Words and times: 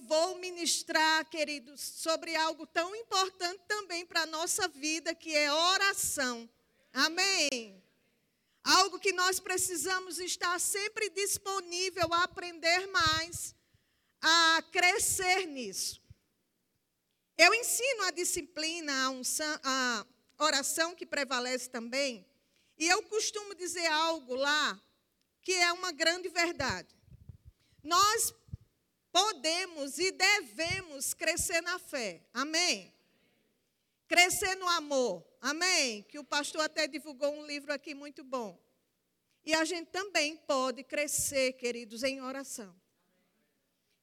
vou 0.00 0.38
ministrar, 0.38 1.24
queridos, 1.28 1.80
sobre 1.80 2.34
algo 2.36 2.66
tão 2.66 2.94
importante 2.94 3.62
também 3.66 4.04
para 4.04 4.22
a 4.22 4.26
nossa 4.26 4.68
vida, 4.68 5.14
que 5.14 5.34
é 5.34 5.52
oração. 5.52 6.48
Amém. 6.92 7.82
Algo 8.64 8.98
que 8.98 9.12
nós 9.12 9.38
precisamos 9.38 10.18
estar 10.18 10.58
sempre 10.58 11.10
disponível 11.10 12.12
a 12.12 12.24
aprender 12.24 12.86
mais, 12.88 13.54
a 14.20 14.62
crescer 14.72 15.46
nisso. 15.46 16.02
Eu 17.38 17.52
ensino 17.54 18.04
a 18.04 18.10
disciplina, 18.10 19.04
a, 19.04 19.10
unção, 19.10 19.60
a 19.62 20.06
oração 20.38 20.94
que 20.94 21.04
prevalece 21.04 21.68
também, 21.68 22.26
e 22.78 22.86
eu 22.88 23.02
costumo 23.04 23.54
dizer 23.54 23.86
algo 23.86 24.34
lá 24.34 24.80
que 25.42 25.52
é 25.52 25.72
uma 25.72 25.92
grande 25.92 26.28
verdade. 26.28 26.94
Nós 27.82 28.34
podemos 29.16 29.98
e 29.98 30.12
devemos 30.12 31.14
crescer 31.14 31.62
na 31.62 31.78
fé. 31.78 32.22
Amém? 32.34 32.92
Crescer 34.06 34.54
no 34.56 34.68
amor. 34.68 35.26
Amém? 35.40 36.02
Que 36.02 36.18
o 36.18 36.24
pastor 36.24 36.60
até 36.60 36.86
divulgou 36.86 37.32
um 37.32 37.46
livro 37.46 37.72
aqui 37.72 37.94
muito 37.94 38.22
bom. 38.22 38.62
E 39.42 39.54
a 39.54 39.64
gente 39.64 39.86
também 39.86 40.36
pode 40.36 40.84
crescer, 40.84 41.54
queridos, 41.54 42.02
em 42.02 42.20
oração. 42.20 42.78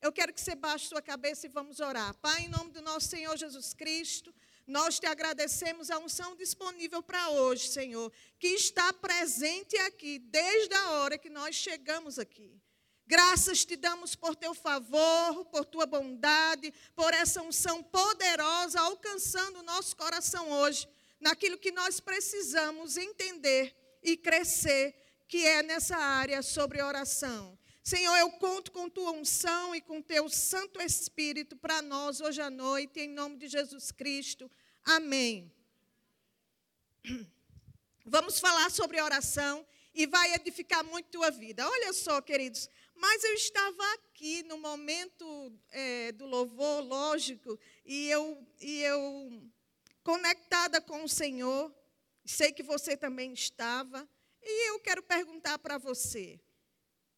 Eu 0.02 0.12
quero 0.12 0.34
que 0.34 0.42
você 0.42 0.56
baixe 0.56 0.88
sua 0.88 1.02
cabeça 1.02 1.46
e 1.46 1.50
vamos 1.50 1.80
orar. 1.80 2.16
Pai, 2.16 2.46
em 2.46 2.50
nome 2.50 2.72
do 2.72 2.82
nosso 2.82 3.08
Senhor 3.08 3.38
Jesus 3.38 3.72
Cristo, 3.72 4.34
nós 4.66 5.00
te 5.00 5.06
agradecemos 5.06 5.92
a 5.92 6.00
unção 6.00 6.36
disponível 6.36 7.04
para 7.04 7.30
hoje, 7.30 7.68
Senhor, 7.68 8.12
que 8.40 8.48
está 8.48 8.92
presente 8.92 9.78
aqui 9.78 10.18
desde 10.18 10.74
a 10.74 10.90
hora 10.94 11.20
que 11.20 11.30
nós 11.30 11.56
chegamos 11.56 12.18
aqui. 12.18 12.60
Graças 13.06 13.66
te 13.66 13.76
damos 13.76 14.16
por 14.16 14.36
teu 14.36 14.54
favor, 14.54 15.46
por 15.46 15.66
tua 15.66 15.86
bondade, 15.86 16.74
por 16.96 17.14
essa 17.14 17.42
unção 17.42 17.84
poderosa 17.84 18.80
alcançando 18.80 19.60
o 19.60 19.64
nosso 19.64 19.96
coração 19.96 20.50
hoje, 20.50 20.88
naquilo 21.20 21.58
que 21.58 21.72
nós 21.72 22.00
precisamos 22.00 22.96
entender 22.98 23.76
e 24.02 24.16
crescer, 24.16 24.96
que 25.28 25.46
é 25.46 25.62
nessa 25.62 25.98
área 25.98 26.42
sobre 26.42 26.82
oração. 26.82 27.58
Senhor, 27.84 28.16
eu 28.16 28.32
conto 28.32 28.72
com 28.72 28.90
tua 28.90 29.12
unção 29.12 29.76
e 29.76 29.82
com 29.82 30.02
teu 30.02 30.30
Santo 30.30 30.82
Espírito 30.82 31.58
para 31.58 31.82
nós 31.82 32.22
hoje 32.22 32.42
à 32.42 32.50
noite, 32.50 33.02
em 33.02 33.10
nome 33.10 33.36
de 33.36 33.50
Jesus 33.50 33.92
Cristo. 33.92 34.50
Amém. 34.86 35.52
Vamos 38.06 38.40
falar 38.40 38.72
sobre 38.72 39.02
oração 39.02 39.66
e 39.94 40.08
vai 40.08 40.34
edificar 40.34 40.84
muito 40.84 41.10
tua 41.10 41.30
vida. 41.30 41.68
Olha 41.68 41.94
só, 41.94 42.22
queridos, 42.22 42.70
mas 42.96 43.24
eu 43.24 43.34
estava 43.34 43.94
aqui 43.94 44.44
no 44.44 44.58
momento 44.58 45.52
é, 45.72 46.12
do 46.14 46.26
louvor, 46.26 46.82
lógico, 46.84 47.60
e 47.86 48.10
eu, 48.10 48.46
e 48.60 48.82
eu 48.82 49.52
conectada 50.04 50.82
com 50.82 51.04
o 51.04 51.10
Senhor, 51.10 51.74
sei 52.26 52.52
que 52.52 52.64
você 52.64 52.96
também 52.96 53.34
estava, 53.34 54.08
e 54.42 54.70
eu 54.70 54.80
quero 54.80 55.02
perguntar 55.02 55.58
para 55.60 55.78
você. 55.78 56.40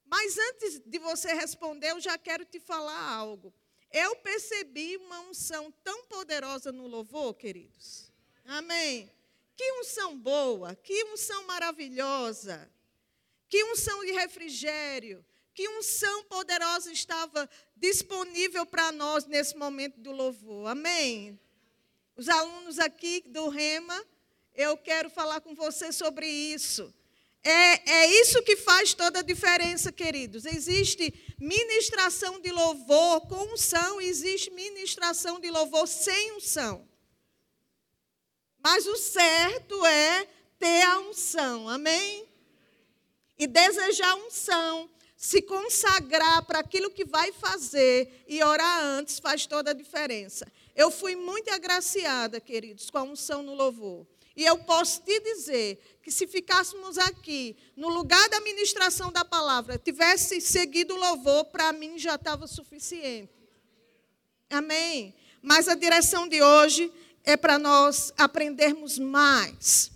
Mas 0.05 0.37
antes 0.37 0.79
de 0.85 0.99
você 0.99 1.33
responder, 1.33 1.91
eu 1.91 1.99
já 1.99 2.17
quero 2.17 2.45
te 2.45 2.59
falar 2.59 3.11
algo. 3.11 3.53
Eu 3.91 4.15
percebi 4.17 4.97
uma 4.97 5.21
unção 5.21 5.71
tão 5.83 6.05
poderosa 6.05 6.71
no 6.71 6.85
louvor, 6.87 7.33
queridos. 7.33 8.11
Amém. 8.45 9.11
Que 9.55 9.71
unção 9.79 10.17
boa, 10.17 10.75
que 10.75 11.05
unção 11.05 11.45
maravilhosa, 11.45 12.69
que 13.47 13.63
unção 13.63 14.03
de 14.03 14.11
refrigério, 14.11 15.25
que 15.55 15.69
unção 15.69 16.25
poderosa 16.25 16.91
estava 16.91 17.49
disponível 17.77 18.65
para 18.65 18.91
nós 18.91 19.25
nesse 19.25 19.55
momento 19.55 20.01
do 20.01 20.11
louvor. 20.11 20.67
Amém? 20.67 21.39
Os 22.13 22.27
alunos 22.27 22.77
aqui 22.77 23.23
do 23.27 23.47
Rema, 23.47 24.05
eu 24.53 24.75
quero 24.77 25.09
falar 25.09 25.39
com 25.39 25.55
você 25.55 25.93
sobre 25.93 26.27
isso. 26.27 26.93
É, 27.41 27.89
é 27.89 28.21
isso 28.21 28.43
que 28.43 28.57
faz 28.57 28.93
toda 28.93 29.19
a 29.19 29.23
diferença, 29.23 29.93
queridos. 29.93 30.45
Existe 30.45 31.13
ministração 31.39 32.41
de 32.41 32.51
louvor 32.51 33.21
com 33.21 33.53
unção, 33.53 34.01
existe 34.01 34.51
ministração 34.51 35.39
de 35.39 35.49
louvor 35.49 35.87
sem 35.87 36.33
unção. 36.33 36.85
Mas 38.59 38.85
o 38.87 38.97
certo 38.97 39.85
é 39.85 40.27
ter 40.59 40.81
a 40.81 40.99
unção, 40.99 41.69
amém? 41.69 42.27
E 43.37 43.47
desejar 43.47 44.15
unção 44.15 44.89
se 45.25 45.41
consagrar 45.41 46.45
para 46.45 46.59
aquilo 46.59 46.91
que 46.91 47.03
vai 47.03 47.31
fazer 47.31 48.23
e 48.27 48.43
orar 48.43 48.83
antes 48.83 49.17
faz 49.17 49.47
toda 49.47 49.71
a 49.71 49.73
diferença. 49.73 50.45
Eu 50.75 50.91
fui 50.91 51.15
muito 51.15 51.49
agraciada, 51.49 52.39
queridos, 52.39 52.91
com 52.91 52.99
a 52.99 53.03
unção 53.03 53.41
no 53.41 53.55
louvor. 53.55 54.05
E 54.35 54.45
eu 54.45 54.55
posso 54.59 55.01
te 55.01 55.19
dizer 55.21 55.79
que 56.03 56.11
se 56.11 56.27
ficássemos 56.27 56.99
aqui, 56.99 57.57
no 57.75 57.89
lugar 57.89 58.29
da 58.29 58.39
ministração 58.41 59.11
da 59.11 59.25
palavra, 59.25 59.79
tivesse 59.79 60.39
seguido 60.39 60.93
o 60.93 60.99
louvor, 60.99 61.45
para 61.45 61.73
mim 61.73 61.97
já 61.97 62.13
estava 62.13 62.45
suficiente. 62.45 63.33
Amém? 64.47 65.15
Mas 65.41 65.67
a 65.67 65.73
direção 65.73 66.27
de 66.27 66.39
hoje 66.39 66.93
é 67.23 67.35
para 67.35 67.57
nós 67.57 68.13
aprendermos 68.15 68.99
mais 68.99 69.94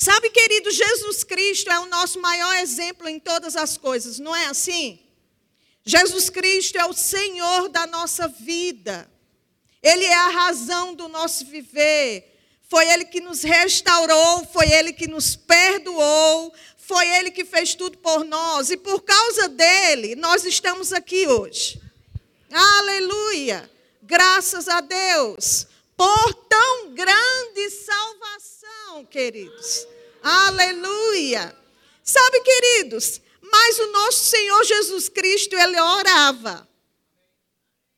Sabe, 0.00 0.30
querido, 0.30 0.70
Jesus 0.70 1.24
Cristo 1.24 1.68
é 1.68 1.80
o 1.80 1.86
nosso 1.86 2.20
maior 2.20 2.54
exemplo 2.58 3.08
em 3.08 3.18
todas 3.18 3.56
as 3.56 3.76
coisas, 3.76 4.20
não 4.20 4.34
é 4.34 4.46
assim? 4.46 5.00
Jesus 5.84 6.30
Cristo 6.30 6.78
é 6.78 6.86
o 6.86 6.92
Senhor 6.92 7.68
da 7.68 7.84
nossa 7.84 8.28
vida. 8.28 9.10
Ele 9.82 10.04
é 10.04 10.14
a 10.14 10.28
razão 10.28 10.94
do 10.94 11.08
nosso 11.08 11.46
viver. 11.46 12.38
Foi 12.68 12.88
Ele 12.88 13.06
que 13.06 13.20
nos 13.20 13.42
restaurou, 13.42 14.46
foi 14.52 14.70
Ele 14.70 14.92
que 14.92 15.08
nos 15.08 15.34
perdoou, 15.34 16.54
foi 16.76 17.08
Ele 17.16 17.32
que 17.32 17.44
fez 17.44 17.74
tudo 17.74 17.98
por 17.98 18.24
nós. 18.24 18.70
E 18.70 18.76
por 18.76 19.02
causa 19.02 19.48
dele, 19.48 20.14
nós 20.14 20.44
estamos 20.44 20.92
aqui 20.92 21.26
hoje. 21.26 21.82
Aleluia! 22.52 23.68
Graças 24.00 24.68
a 24.68 24.80
Deus 24.80 25.66
por 25.98 26.32
tão 26.48 26.94
grande 26.94 27.70
salvação, 27.70 28.57
queridos. 29.10 29.86
Aleluia. 30.22 31.56
Sabe, 32.02 32.40
queridos, 32.40 33.20
mas 33.40 33.78
o 33.78 33.92
nosso 33.92 34.24
Senhor 34.24 34.64
Jesus 34.64 35.08
Cristo, 35.08 35.54
ele 35.56 35.80
orava. 35.80 36.68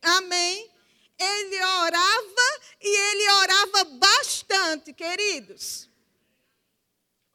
Amém? 0.03 0.71
Ele 1.19 1.63
orava 1.63 2.61
e 2.81 2.89
ele 2.89 3.31
orava 3.31 3.85
bastante, 3.85 4.93
queridos. 4.93 5.89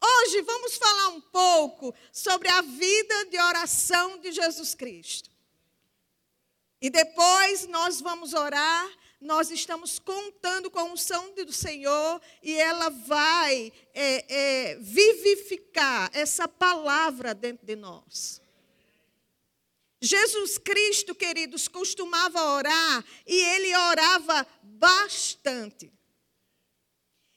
Hoje 0.02 0.42
vamos 0.42 0.76
falar 0.76 1.08
um 1.08 1.20
pouco 1.20 1.94
sobre 2.12 2.48
a 2.48 2.60
vida 2.60 3.26
de 3.26 3.40
oração 3.40 4.18
de 4.18 4.32
Jesus 4.32 4.74
Cristo. 4.74 5.30
E 6.80 6.90
depois 6.90 7.66
nós 7.66 8.00
vamos 8.00 8.34
orar 8.34 8.88
nós 9.20 9.50
estamos 9.50 9.98
contando 9.98 10.70
com 10.70 10.78
a 10.78 10.84
unção 10.84 11.34
do 11.34 11.52
Senhor 11.52 12.20
e 12.42 12.54
ela 12.54 12.90
vai 12.90 13.72
é, 13.94 14.34
é, 14.34 14.74
vivificar 14.76 16.10
essa 16.12 16.46
palavra 16.46 17.34
dentro 17.34 17.66
de 17.66 17.76
nós. 17.76 18.40
Jesus 20.00 20.58
Cristo, 20.58 21.14
queridos, 21.14 21.66
costumava 21.68 22.42
orar 22.42 23.04
e 23.26 23.34
ele 23.34 23.74
orava 23.74 24.46
bastante. 24.62 25.90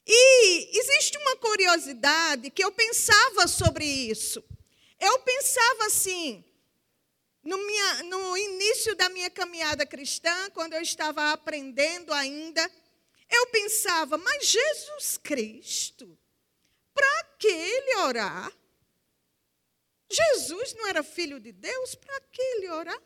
E 0.06 0.78
existe 0.78 1.16
uma 1.18 1.36
curiosidade 1.36 2.50
que 2.50 2.62
eu 2.62 2.72
pensava 2.72 3.48
sobre 3.48 3.84
isso. 3.84 4.44
Eu 4.98 5.18
pensava 5.20 5.86
assim: 5.86 6.44
no, 7.42 7.56
minha, 7.56 8.02
no 8.04 8.36
início 8.36 8.94
da 8.94 9.08
minha 9.08 9.30
caminhada 9.30 9.86
cristã, 9.86 10.50
quando 10.50 10.74
eu 10.74 10.82
estava 10.82 11.32
aprendendo 11.32 12.12
ainda, 12.12 12.70
eu 13.30 13.46
pensava, 13.48 14.18
mas 14.18 14.46
Jesus 14.46 15.18
Cristo, 15.18 16.18
para 16.92 17.24
que 17.38 17.48
ele 17.48 17.96
orar? 17.96 18.52
Jesus 20.10 20.74
não 20.74 20.88
era 20.88 21.02
filho 21.02 21.38
de 21.38 21.52
Deus, 21.52 21.94
para 21.94 22.20
que 22.32 22.42
ele 22.42 22.68
orar? 22.70 23.00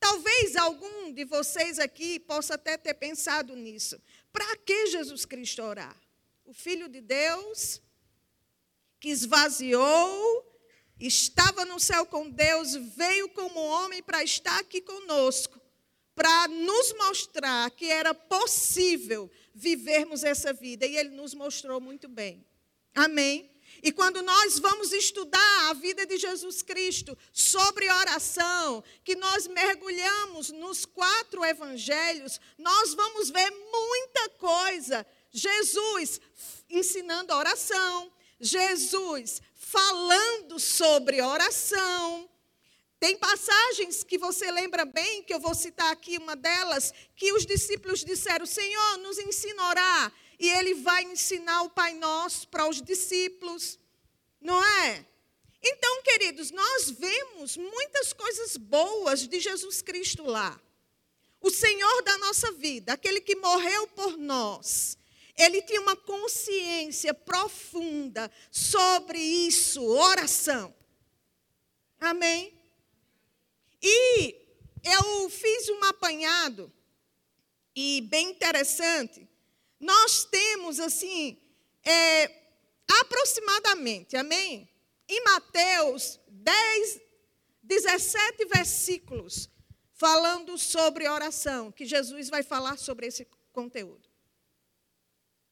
Talvez 0.00 0.56
algum 0.56 1.12
de 1.12 1.24
vocês 1.24 1.78
aqui 1.78 2.18
possa 2.18 2.54
até 2.54 2.78
ter 2.78 2.94
pensado 2.94 3.54
nisso. 3.54 4.00
Para 4.32 4.56
que 4.56 4.86
Jesus 4.86 5.24
Cristo 5.24 5.62
orar? 5.62 5.96
O 6.44 6.54
Filho 6.54 6.88
de 6.88 7.00
Deus, 7.00 7.82
que 8.98 9.10
esvaziou 9.10 10.47
estava 10.98 11.64
no 11.64 11.78
céu 11.78 12.04
com 12.06 12.28
Deus, 12.28 12.74
veio 12.74 13.28
como 13.30 13.60
homem 13.60 14.02
para 14.02 14.22
estar 14.22 14.58
aqui 14.58 14.80
conosco, 14.80 15.60
para 16.14 16.48
nos 16.48 16.92
mostrar 16.94 17.70
que 17.70 17.86
era 17.86 18.12
possível 18.12 19.30
vivermos 19.54 20.24
essa 20.24 20.52
vida. 20.52 20.86
E 20.86 20.96
ele 20.96 21.10
nos 21.10 21.34
mostrou 21.34 21.80
muito 21.80 22.08
bem. 22.08 22.44
Amém? 22.94 23.48
E 23.82 23.92
quando 23.92 24.22
nós 24.22 24.58
vamos 24.58 24.92
estudar 24.92 25.70
a 25.70 25.74
vida 25.74 26.04
de 26.04 26.16
Jesus 26.16 26.62
Cristo 26.62 27.16
sobre 27.32 27.88
oração, 27.90 28.82
que 29.04 29.14
nós 29.14 29.46
mergulhamos 29.46 30.50
nos 30.50 30.84
quatro 30.84 31.44
evangelhos, 31.44 32.40
nós 32.56 32.94
vamos 32.94 33.30
ver 33.30 33.50
muita 33.50 34.28
coisa. 34.30 35.06
Jesus 35.30 36.20
ensinando 36.68 37.32
oração, 37.32 38.12
Jesus 38.40 39.40
falando 39.70 40.58
sobre 40.58 41.20
oração. 41.20 42.28
Tem 42.98 43.16
passagens 43.16 44.02
que 44.02 44.18
você 44.18 44.50
lembra 44.50 44.84
bem, 44.84 45.22
que 45.22 45.32
eu 45.32 45.38
vou 45.38 45.54
citar 45.54 45.92
aqui 45.92 46.16
uma 46.16 46.34
delas, 46.34 46.92
que 47.14 47.32
os 47.32 47.44
discípulos 47.44 48.02
disseram: 48.04 48.46
Senhor, 48.46 48.98
nos 48.98 49.18
ensina 49.18 49.62
a 49.62 49.68
orar 49.68 50.12
e 50.38 50.48
ele 50.48 50.74
vai 50.74 51.04
ensinar 51.04 51.62
o 51.62 51.70
Pai 51.70 51.94
Nosso 51.94 52.48
para 52.48 52.68
os 52.68 52.80
discípulos, 52.80 53.78
não 54.40 54.62
é? 54.64 55.06
Então, 55.62 56.02
queridos, 56.02 56.50
nós 56.50 56.90
vemos 56.90 57.56
muitas 57.56 58.12
coisas 58.12 58.56
boas 58.56 59.26
de 59.26 59.40
Jesus 59.40 59.82
Cristo 59.82 60.24
lá. 60.24 60.58
O 61.40 61.50
Senhor 61.50 62.02
da 62.02 62.16
nossa 62.18 62.52
vida, 62.52 62.92
aquele 62.92 63.20
que 63.20 63.36
morreu 63.36 63.86
por 63.88 64.16
nós, 64.16 64.96
ele 65.38 65.62
tinha 65.62 65.80
uma 65.80 65.94
consciência 65.94 67.14
profunda 67.14 68.30
sobre 68.50 69.18
isso, 69.20 69.80
oração. 69.84 70.74
Amém? 72.00 72.52
E 73.80 74.34
eu 74.82 75.30
fiz 75.30 75.68
um 75.68 75.84
apanhado, 75.84 76.72
e 77.74 78.00
bem 78.02 78.30
interessante, 78.30 79.28
nós 79.78 80.24
temos, 80.24 80.80
assim, 80.80 81.40
é, 81.84 82.30
aproximadamente, 83.00 84.16
amém? 84.16 84.68
Em 85.08 85.22
Mateus 85.22 86.18
10, 86.26 87.00
17 87.62 88.44
versículos, 88.46 89.48
falando 89.94 90.58
sobre 90.58 91.08
oração, 91.08 91.70
que 91.70 91.84
Jesus 91.86 92.28
vai 92.28 92.42
falar 92.42 92.76
sobre 92.76 93.06
esse 93.06 93.24
conteúdo. 93.52 94.07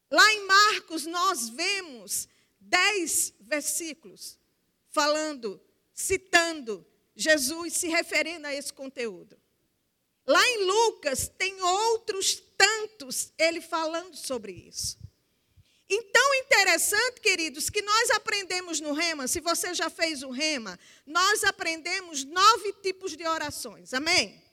Lá 0.09 0.31
em 0.33 0.45
Marcos, 0.45 1.05
nós 1.05 1.49
vemos 1.49 2.27
10 2.59 3.33
versículos 3.41 4.39
falando, 4.89 5.61
citando 5.93 6.85
Jesus 7.15 7.73
se 7.73 7.87
referindo 7.87 8.47
a 8.47 8.53
esse 8.53 8.71
conteúdo. 8.71 9.37
Lá 10.25 10.45
em 10.49 10.65
Lucas, 10.65 11.27
tem 11.37 11.61
outros 11.61 12.41
tantos 12.57 13.31
ele 13.37 13.61
falando 13.61 14.15
sobre 14.15 14.51
isso. 14.51 14.97
Então, 15.89 16.35
interessante, 16.35 17.21
queridos, 17.21 17.69
que 17.69 17.81
nós 17.81 18.11
aprendemos 18.11 18.81
no 18.81 18.91
Rema, 18.91 19.27
se 19.27 19.39
você 19.39 19.73
já 19.73 19.89
fez 19.89 20.21
o 20.21 20.29
Rema, 20.29 20.77
nós 21.05 21.45
aprendemos 21.45 22.25
nove 22.25 22.73
tipos 22.81 23.15
de 23.15 23.25
orações, 23.25 23.93
amém? 23.93 24.43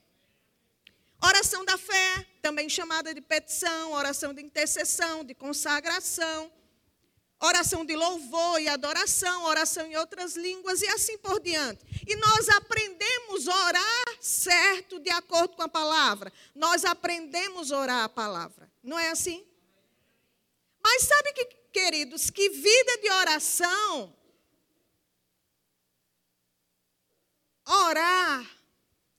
Oração 1.21 1.65
da 1.65 1.77
fé, 1.77 2.27
também 2.45 2.69
chamada 2.69 3.15
de 3.15 3.23
petição, 3.23 3.93
oração 3.93 4.35
de 4.35 4.43
intercessão, 4.43 5.25
de 5.25 5.35
consagração, 5.35 6.53
oração 7.41 7.87
de 7.87 7.97
louvor 7.97 8.61
e 8.61 8.69
adoração, 8.69 9.45
oração 9.45 9.87
em 9.87 9.97
outras 9.97 10.37
línguas 10.37 10.83
e 10.83 10.87
assim 10.89 11.17
por 11.17 11.41
diante. 11.41 11.83
E 12.07 12.15
nós 12.17 12.51
aprendemos 12.51 13.49
a 13.49 13.67
orar 13.67 14.17
certo 14.21 15.01
de 15.01 15.09
acordo 15.09 15.57
com 15.57 15.63
a 15.63 15.69
palavra. 15.71 16.31
Nós 16.55 16.85
aprendemos 16.85 17.73
a 17.73 17.79
orar 17.79 18.05
a 18.05 18.11
palavra. 18.11 18.71
Não 18.83 18.99
é 18.99 19.09
assim? 19.09 19.43
Mas 20.83 21.05
sabe 21.05 21.33
que, 21.33 21.47
queridos, 21.73 22.29
que 22.29 22.51
vida 22.51 22.99
de 22.99 23.11
oração 23.11 24.15
orar 27.67 28.47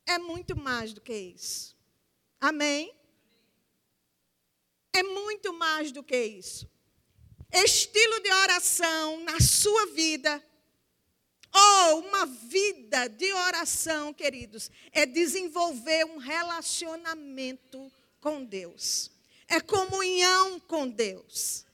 é 0.06 0.20
muito 0.20 0.56
mais 0.56 0.94
do 0.94 1.02
que 1.02 1.16
isso. 1.16 1.76
Amém? 2.40 2.96
É 4.98 5.04
muito 5.04 5.54
mais 5.54 5.92
do 5.92 6.02
que 6.04 6.18
isso 6.18 6.70
estilo 7.64 8.20
de 8.20 8.32
oração 8.32 9.24
na 9.24 9.40
sua 9.40 9.86
vida, 9.88 10.44
ou 11.54 12.00
uma 12.00 12.26
vida 12.26 13.08
de 13.08 13.32
oração, 13.32 14.14
queridos, 14.14 14.70
é 14.92 15.06
desenvolver 15.06 16.06
um 16.06 16.18
relacionamento 16.18 17.92
com 18.20 18.44
Deus, 18.44 19.10
é 19.48 19.62
comunhão 19.62 20.60
com 20.60 20.88
Deus. 20.88 21.65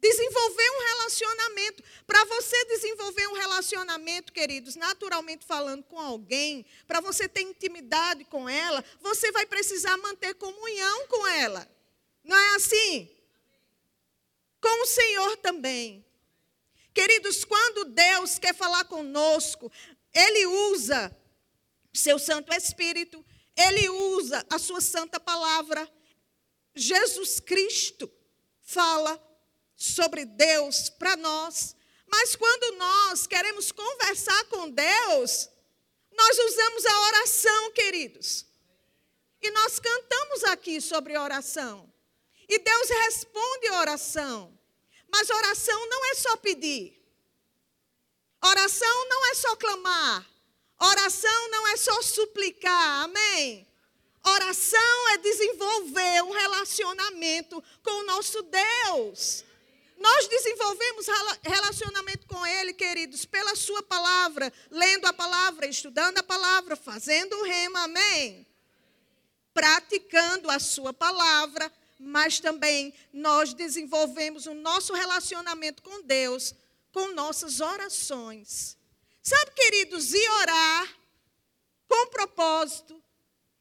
Desenvolver 0.00 0.70
um 0.70 0.86
relacionamento. 0.88 1.84
Para 2.06 2.24
você 2.24 2.64
desenvolver 2.66 3.26
um 3.28 3.34
relacionamento, 3.34 4.32
queridos, 4.32 4.76
naturalmente 4.76 5.44
falando 5.44 5.82
com 5.84 5.98
alguém, 5.98 6.64
para 6.86 7.00
você 7.00 7.28
ter 7.28 7.42
intimidade 7.42 8.24
com 8.24 8.48
ela, 8.48 8.84
você 9.00 9.30
vai 9.30 9.46
precisar 9.46 9.96
manter 9.98 10.34
comunhão 10.34 11.06
com 11.06 11.26
ela. 11.26 11.70
Não 12.24 12.36
é 12.36 12.54
assim? 12.56 13.20
com 14.60 14.82
o 14.82 14.86
Senhor 14.86 15.36
também. 15.38 16.04
Queridos, 16.92 17.44
quando 17.44 17.86
Deus 17.86 18.38
quer 18.38 18.54
falar 18.54 18.84
conosco, 18.84 19.72
Ele 20.12 20.46
usa 20.46 21.16
seu 21.92 22.18
Santo 22.18 22.52
Espírito, 22.52 23.24
Ele 23.56 23.88
usa 23.88 24.44
a 24.50 24.58
sua 24.58 24.80
santa 24.80 25.18
palavra. 25.18 25.90
Jesus 26.74 27.40
Cristo 27.40 28.10
fala 28.60 29.18
sobre 29.80 30.26
Deus 30.26 30.90
para 30.90 31.16
nós. 31.16 31.74
Mas 32.06 32.36
quando 32.36 32.76
nós 32.76 33.26
queremos 33.26 33.72
conversar 33.72 34.44
com 34.44 34.68
Deus, 34.68 35.48
nós 36.12 36.38
usamos 36.38 36.84
a 36.84 37.00
oração, 37.06 37.72
queridos. 37.72 38.44
E 39.40 39.50
nós 39.52 39.78
cantamos 39.78 40.44
aqui 40.44 40.82
sobre 40.82 41.16
oração. 41.16 41.90
E 42.46 42.58
Deus 42.58 42.88
responde 42.90 43.68
a 43.68 43.80
oração. 43.80 44.58
Mas 45.10 45.30
oração 45.30 45.88
não 45.88 46.04
é 46.10 46.14
só 46.14 46.36
pedir. 46.36 47.00
Oração 48.44 49.08
não 49.08 49.30
é 49.30 49.34
só 49.34 49.56
clamar. 49.56 50.28
Oração 50.78 51.48
não 51.48 51.68
é 51.68 51.76
só 51.78 52.02
suplicar. 52.02 53.04
Amém? 53.04 53.66
Oração 54.22 55.08
é 55.10 55.18
desenvolver 55.18 56.22
um 56.24 56.32
relacionamento 56.32 57.62
com 57.82 57.90
o 58.00 58.04
nosso 58.04 58.42
Deus. 58.42 59.44
Nós 60.00 60.26
desenvolvemos 60.26 61.06
relacionamento 61.42 62.26
com 62.26 62.44
Ele, 62.46 62.72
queridos, 62.72 63.24
pela 63.24 63.54
Sua 63.54 63.82
palavra, 63.82 64.52
lendo 64.70 65.06
a 65.06 65.12
palavra, 65.12 65.66
estudando 65.66 66.18
a 66.18 66.22
palavra, 66.22 66.74
fazendo 66.74 67.36
o 67.36 67.44
rema, 67.44 67.84
amém? 67.84 68.46
Praticando 69.54 70.50
a 70.50 70.58
Sua 70.58 70.92
palavra, 70.92 71.70
mas 71.98 72.40
também 72.40 72.94
nós 73.12 73.52
desenvolvemos 73.52 74.46
o 74.46 74.54
nosso 74.54 74.94
relacionamento 74.94 75.82
com 75.82 76.02
Deus 76.02 76.54
com 76.92 77.12
nossas 77.12 77.60
orações. 77.60 78.76
Sabe, 79.22 79.52
queridos, 79.52 80.12
ir 80.12 80.30
orar 80.30 80.98
com 81.86 82.06
propósito, 82.08 83.02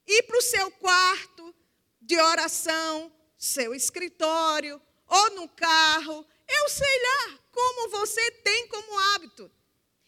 ir 0.08 0.24
para 0.24 0.38
o 0.38 0.42
seu 0.42 0.72
quarto 0.72 1.54
de 2.02 2.20
oração, 2.20 3.12
seu 3.38 3.74
escritório, 3.74 4.82
ou 5.08 5.32
no 5.32 5.50
carro, 5.50 6.26
eu 6.50 6.70
sei 6.70 7.02
lá 7.04 7.40
como 7.52 7.90
você 7.90 8.32
tem 8.32 8.68
como 8.68 9.00
hábito, 9.00 9.52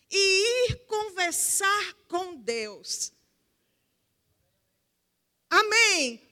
e 0.09 0.69
ir 0.69 0.85
conversar 0.87 1.93
com 2.07 2.35
Deus. 2.35 3.13
Amém? 5.49 6.31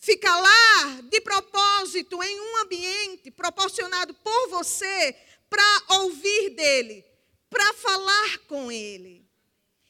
fica 0.00 0.34
lá 0.34 1.00
de 1.02 1.20
propósito 1.20 2.20
em 2.22 2.40
um 2.40 2.56
ambiente 2.62 3.30
proporcionado 3.30 4.14
por 4.14 4.48
você 4.48 5.14
para 5.48 5.82
ouvir 6.00 6.50
dele, 6.50 7.04
para 7.50 7.74
falar 7.74 8.38
com 8.48 8.72
ele. 8.72 9.28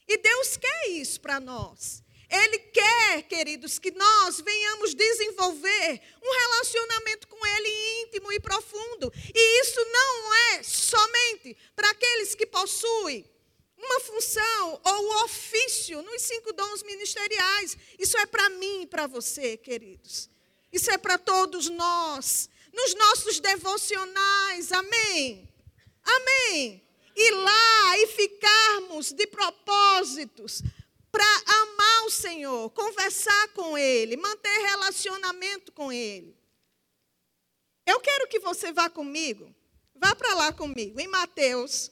E 0.07 0.17
Deus 0.17 0.57
quer 0.57 0.89
isso 0.89 1.21
para 1.21 1.39
nós. 1.39 2.03
Ele 2.31 2.59
quer, 2.59 3.23
queridos, 3.23 3.77
que 3.77 3.91
nós 3.91 4.39
venhamos 4.39 4.95
desenvolver 4.95 6.01
um 6.23 6.31
relacionamento 6.31 7.27
com 7.27 7.45
Ele 7.45 8.03
íntimo 8.03 8.31
e 8.31 8.39
profundo. 8.39 9.11
E 9.35 9.61
isso 9.61 9.83
não 9.91 10.33
é 10.33 10.63
somente 10.63 11.57
para 11.75 11.89
aqueles 11.89 12.33
que 12.33 12.45
possuem 12.45 13.29
uma 13.77 13.99
função 13.99 14.81
ou 14.81 15.23
ofício 15.25 16.01
nos 16.03 16.21
cinco 16.21 16.53
dons 16.53 16.83
ministeriais. 16.83 17.77
Isso 17.99 18.17
é 18.17 18.25
para 18.25 18.49
mim 18.49 18.83
e 18.83 18.87
para 18.87 19.07
você, 19.07 19.57
queridos. 19.57 20.29
Isso 20.71 20.89
é 20.89 20.97
para 20.97 21.17
todos 21.17 21.67
nós. 21.67 22.49
Nos 22.71 22.95
nossos 22.95 23.41
devocionais, 23.41 24.71
amém? 24.71 25.49
Amém. 26.05 26.81
Ir 27.13 27.31
lá 27.31 27.97
e 27.97 28.07
ficarmos 28.07 29.11
de 29.11 29.27
propósitos 29.27 30.63
para 31.11 31.25
amar 31.63 32.05
o 32.05 32.09
Senhor, 32.09 32.69
conversar 32.71 33.49
com 33.49 33.77
Ele, 33.77 34.17
manter 34.17 34.57
relacionamento 34.59 35.71
com 35.71 35.91
Ele. 35.91 36.35
Eu 37.85 37.99
quero 37.99 38.27
que 38.27 38.39
você 38.39 38.71
vá 38.71 38.89
comigo 38.89 39.53
Vá 40.01 40.15
para 40.15 40.33
lá 40.33 40.51
comigo, 40.51 40.99
em 40.99 41.07
Mateus. 41.07 41.91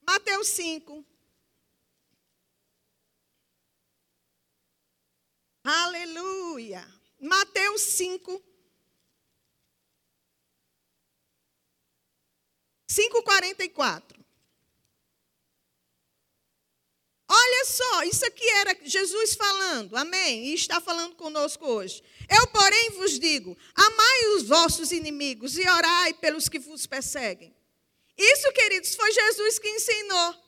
Mateus 0.00 0.48
5. 0.48 1.04
Aleluia. 5.62 6.82
Mateus 7.20 7.82
5. 7.82 8.42
5,44. 12.88 14.23
Olha 17.36 17.64
só, 17.64 18.02
isso 18.04 18.24
aqui 18.24 18.48
era 18.48 18.76
Jesus 18.84 19.34
falando, 19.34 19.96
amém? 19.96 20.46
E 20.46 20.54
está 20.54 20.80
falando 20.80 21.16
conosco 21.16 21.66
hoje. 21.66 22.00
Eu, 22.30 22.46
porém, 22.46 22.90
vos 22.90 23.18
digo: 23.18 23.56
amai 23.74 24.26
os 24.36 24.44
vossos 24.44 24.92
inimigos 24.92 25.58
e 25.58 25.68
orai 25.68 26.14
pelos 26.14 26.48
que 26.48 26.60
vos 26.60 26.86
perseguem. 26.86 27.52
Isso, 28.16 28.52
queridos, 28.52 28.94
foi 28.94 29.10
Jesus 29.10 29.58
que 29.58 29.68
ensinou. 29.68 30.43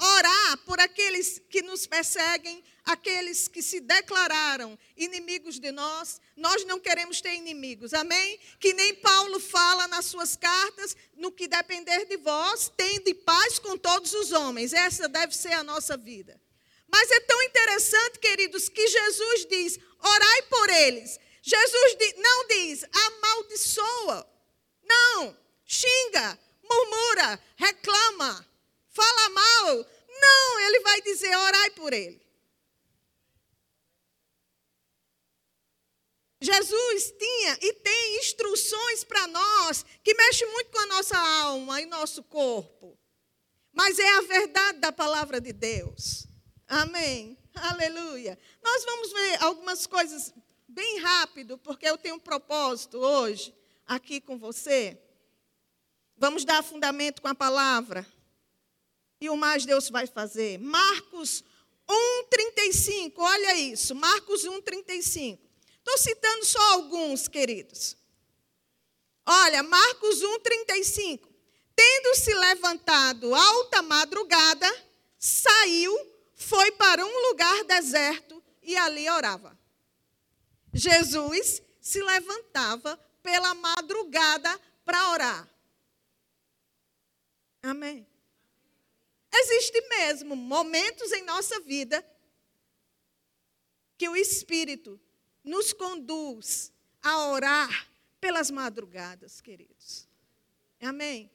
Orar 0.00 0.58
por 0.66 0.80
aqueles 0.80 1.40
que 1.48 1.62
nos 1.62 1.86
perseguem, 1.86 2.62
aqueles 2.84 3.48
que 3.48 3.62
se 3.62 3.80
declararam 3.80 4.78
inimigos 4.96 5.58
de 5.58 5.70
nós. 5.70 6.20
Nós 6.36 6.64
não 6.64 6.80
queremos 6.80 7.20
ter 7.20 7.34
inimigos, 7.34 7.94
amém? 7.94 8.38
Que 8.58 8.72
nem 8.74 8.94
Paulo 8.96 9.38
fala 9.38 9.86
nas 9.88 10.06
suas 10.06 10.36
cartas, 10.36 10.96
no 11.16 11.30
que 11.30 11.46
depender 11.46 12.06
de 12.06 12.16
vós, 12.16 12.70
tende 12.76 13.14
paz 13.14 13.58
com 13.58 13.78
todos 13.78 14.12
os 14.14 14.32
homens. 14.32 14.72
Essa 14.72 15.08
deve 15.08 15.34
ser 15.34 15.52
a 15.52 15.64
nossa 15.64 15.96
vida. 15.96 16.40
Mas 16.88 17.10
é 17.10 17.20
tão 17.20 17.42
interessante, 17.42 18.18
queridos, 18.18 18.68
que 18.68 18.86
Jesus 18.86 19.46
diz: 19.46 19.78
orai 20.00 20.42
por 20.42 20.70
eles. 20.70 21.18
Jesus 21.42 21.96
não 22.16 22.46
diz 22.48 22.84
amaldiçoa. 22.84 24.26
Não, 24.82 25.36
xinga, 25.64 26.38
murmura, 26.62 27.42
reclama, 27.56 28.46
fala 28.94 29.28
mal. 29.28 29.86
Não, 30.08 30.60
ele 30.60 30.80
vai 30.80 31.02
dizer: 31.02 31.36
orai 31.36 31.70
por 31.70 31.92
ele. 31.92 32.24
Jesus 36.40 37.14
tinha 37.18 37.58
e 37.62 37.72
tem 37.72 38.18
instruções 38.18 39.02
para 39.02 39.26
nós 39.28 39.84
que 40.02 40.14
mexe 40.14 40.44
muito 40.46 40.70
com 40.70 40.78
a 40.78 40.86
nossa 40.86 41.16
alma 41.16 41.80
e 41.80 41.86
nosso 41.86 42.22
corpo. 42.22 42.98
Mas 43.72 43.98
é 43.98 44.08
a 44.16 44.20
verdade 44.20 44.78
da 44.78 44.92
palavra 44.92 45.40
de 45.40 45.52
Deus. 45.52 46.26
Amém. 46.68 47.36
Aleluia. 47.54 48.38
Nós 48.62 48.84
vamos 48.84 49.12
ver 49.12 49.42
algumas 49.42 49.86
coisas 49.86 50.34
bem 50.68 50.98
rápido, 50.98 51.56
porque 51.58 51.88
eu 51.88 51.96
tenho 51.96 52.16
um 52.16 52.20
propósito 52.20 52.98
hoje 52.98 53.54
aqui 53.86 54.20
com 54.20 54.38
você. 54.38 55.00
Vamos 56.16 56.44
dar 56.44 56.62
fundamento 56.62 57.22
com 57.22 57.28
a 57.28 57.34
palavra. 57.34 58.06
E 59.20 59.30
o 59.30 59.36
mais 59.36 59.64
Deus 59.64 59.88
vai 59.88 60.06
fazer. 60.06 60.58
Marcos 60.58 61.44
1:35. 61.88 63.22
Olha 63.22 63.54
isso. 63.56 63.94
Marcos 63.94 64.44
1:35. 64.44 65.38
Estou 65.78 65.98
citando 65.98 66.44
só 66.44 66.60
alguns, 66.72 67.28
queridos. 67.28 67.96
Olha, 69.26 69.62
Marcos 69.62 70.22
1:35. 70.22 71.28
Tendo 71.76 72.14
se 72.16 72.32
levantado 72.32 73.34
alta 73.34 73.82
madrugada, 73.82 74.70
saiu, 75.18 75.92
foi 76.34 76.70
para 76.72 77.04
um 77.04 77.28
lugar 77.28 77.64
deserto 77.64 78.42
e 78.62 78.76
ali 78.76 79.08
orava. 79.10 79.58
Jesus 80.72 81.62
se 81.80 82.02
levantava 82.02 82.96
pela 83.22 83.54
madrugada 83.54 84.60
para 84.84 85.10
orar. 85.10 85.48
Amém. 87.62 88.06
Existe 89.36 89.80
mesmo 89.88 90.36
momentos 90.36 91.10
em 91.12 91.22
nossa 91.22 91.58
vida 91.60 92.04
que 93.98 94.08
o 94.08 94.16
Espírito 94.16 95.00
nos 95.42 95.72
conduz 95.72 96.72
a 97.02 97.28
orar 97.28 97.88
pelas 98.20 98.50
madrugadas, 98.50 99.40
queridos. 99.40 100.08
Amém. 100.80 101.30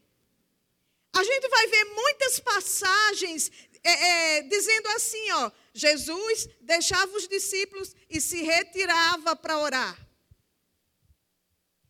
A 1.13 1.24
gente 1.24 1.48
vai 1.50 1.68
ver 1.68 1.86
muitas 1.86 2.39
passagens 2.39 3.51
é, 3.84 4.38
é, 4.38 4.41
dizendo 4.44 4.88
assim, 4.89 5.32
ó, 5.32 5.51
Jesus 5.74 6.48
deixava 6.62 7.15
os 7.18 7.27
discípulos 7.27 7.96
e 8.10 8.22
se 8.22 8.41
retirava 8.41 9.36
para 9.36 9.58
orar. 9.58 10.08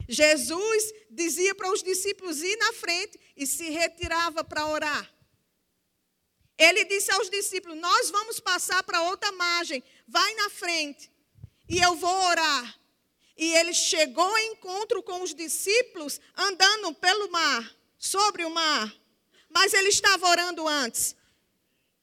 Jesus 0.07 0.91
dizia 1.09 1.53
para 1.53 1.71
os 1.71 1.83
discípulos 1.83 2.41
ir 2.41 2.57
na 2.57 2.73
frente 2.73 3.19
e 3.35 3.45
se 3.45 3.69
retirava 3.69 4.43
para 4.43 4.65
orar. 4.65 5.18
Ele 6.59 6.83
disse 6.85 7.11
aos 7.11 7.29
discípulos: 7.29 7.77
Nós 7.77 8.11
vamos 8.11 8.39
passar 8.39 8.83
para 8.83 9.01
outra 9.03 9.31
margem, 9.31 9.83
vai 10.07 10.35
na 10.35 10.49
frente 10.49 11.09
e 11.67 11.79
eu 11.79 11.95
vou 11.95 12.13
orar. 12.25 12.77
E 13.37 13.55
ele 13.55 13.73
chegou 13.73 14.25
ao 14.25 14.37
encontro 14.39 15.01
com 15.01 15.21
os 15.21 15.33
discípulos 15.33 16.19
andando 16.35 16.93
pelo 16.95 17.31
mar, 17.31 17.73
sobre 17.97 18.43
o 18.43 18.49
mar. 18.49 18.93
Mas 19.49 19.73
ele 19.73 19.87
estava 19.87 20.27
orando 20.27 20.67
antes. 20.67 21.15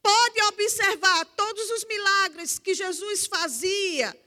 Pode 0.01 0.41
observar 0.45 1.25
todos 1.25 1.69
os 1.69 1.85
milagres 1.85 2.57
que 2.57 2.73
Jesus 2.73 3.27
fazia 3.27 4.17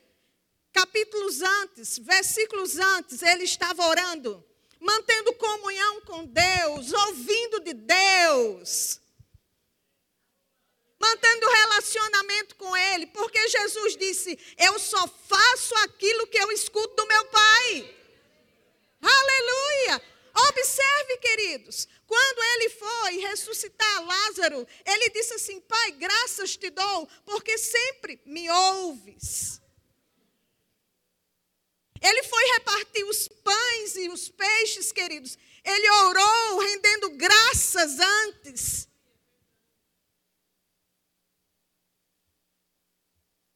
capítulos 0.72 1.42
antes, 1.42 1.98
versículos 1.98 2.78
antes, 2.78 3.22
ele 3.22 3.44
estava 3.44 3.86
orando, 3.86 4.44
mantendo 4.78 5.34
comunhão 5.34 6.00
com 6.02 6.24
Deus, 6.24 6.92
ouvindo 6.92 7.60
de 7.60 7.74
Deus, 7.74 8.99
mantendo 11.00 11.48
relacionamento 11.48 12.54
com 12.56 12.76
Ele, 12.76 13.06
porque 13.06 13.48
Jesus 13.48 13.96
disse: 13.96 14.38
Eu 14.58 14.78
só 14.78 15.08
faço 15.08 15.74
aquilo 15.76 16.26
que 16.26 16.38
eu 16.38 16.52
escuto 16.52 16.94
do 16.94 17.06
meu 17.06 17.24
Pai. 17.26 17.96
Aleluia! 19.00 20.02
Observe, 20.48 21.16
queridos, 21.18 21.88
quando 22.06 22.42
ele 22.54 22.70
foi 22.70 23.18
ressuscitar 23.28 24.06
Lázaro, 24.06 24.66
ele 24.84 25.10
disse 25.10 25.34
assim: 25.34 25.60
Pai, 25.60 25.92
graças 25.92 26.56
te 26.56 26.70
dou, 26.70 27.08
porque 27.24 27.56
sempre 27.58 28.20
me 28.24 28.48
ouves. 28.50 29.60
Ele 32.00 32.22
foi 32.22 32.44
repartir 32.54 33.04
os 33.04 33.28
pães 33.28 33.96
e 33.96 34.08
os 34.08 34.28
peixes, 34.28 34.90
queridos. 34.90 35.36
Ele 35.62 35.90
orou 35.90 36.58
rendendo 36.60 37.10
graças 37.10 37.98
antes. 37.98 38.88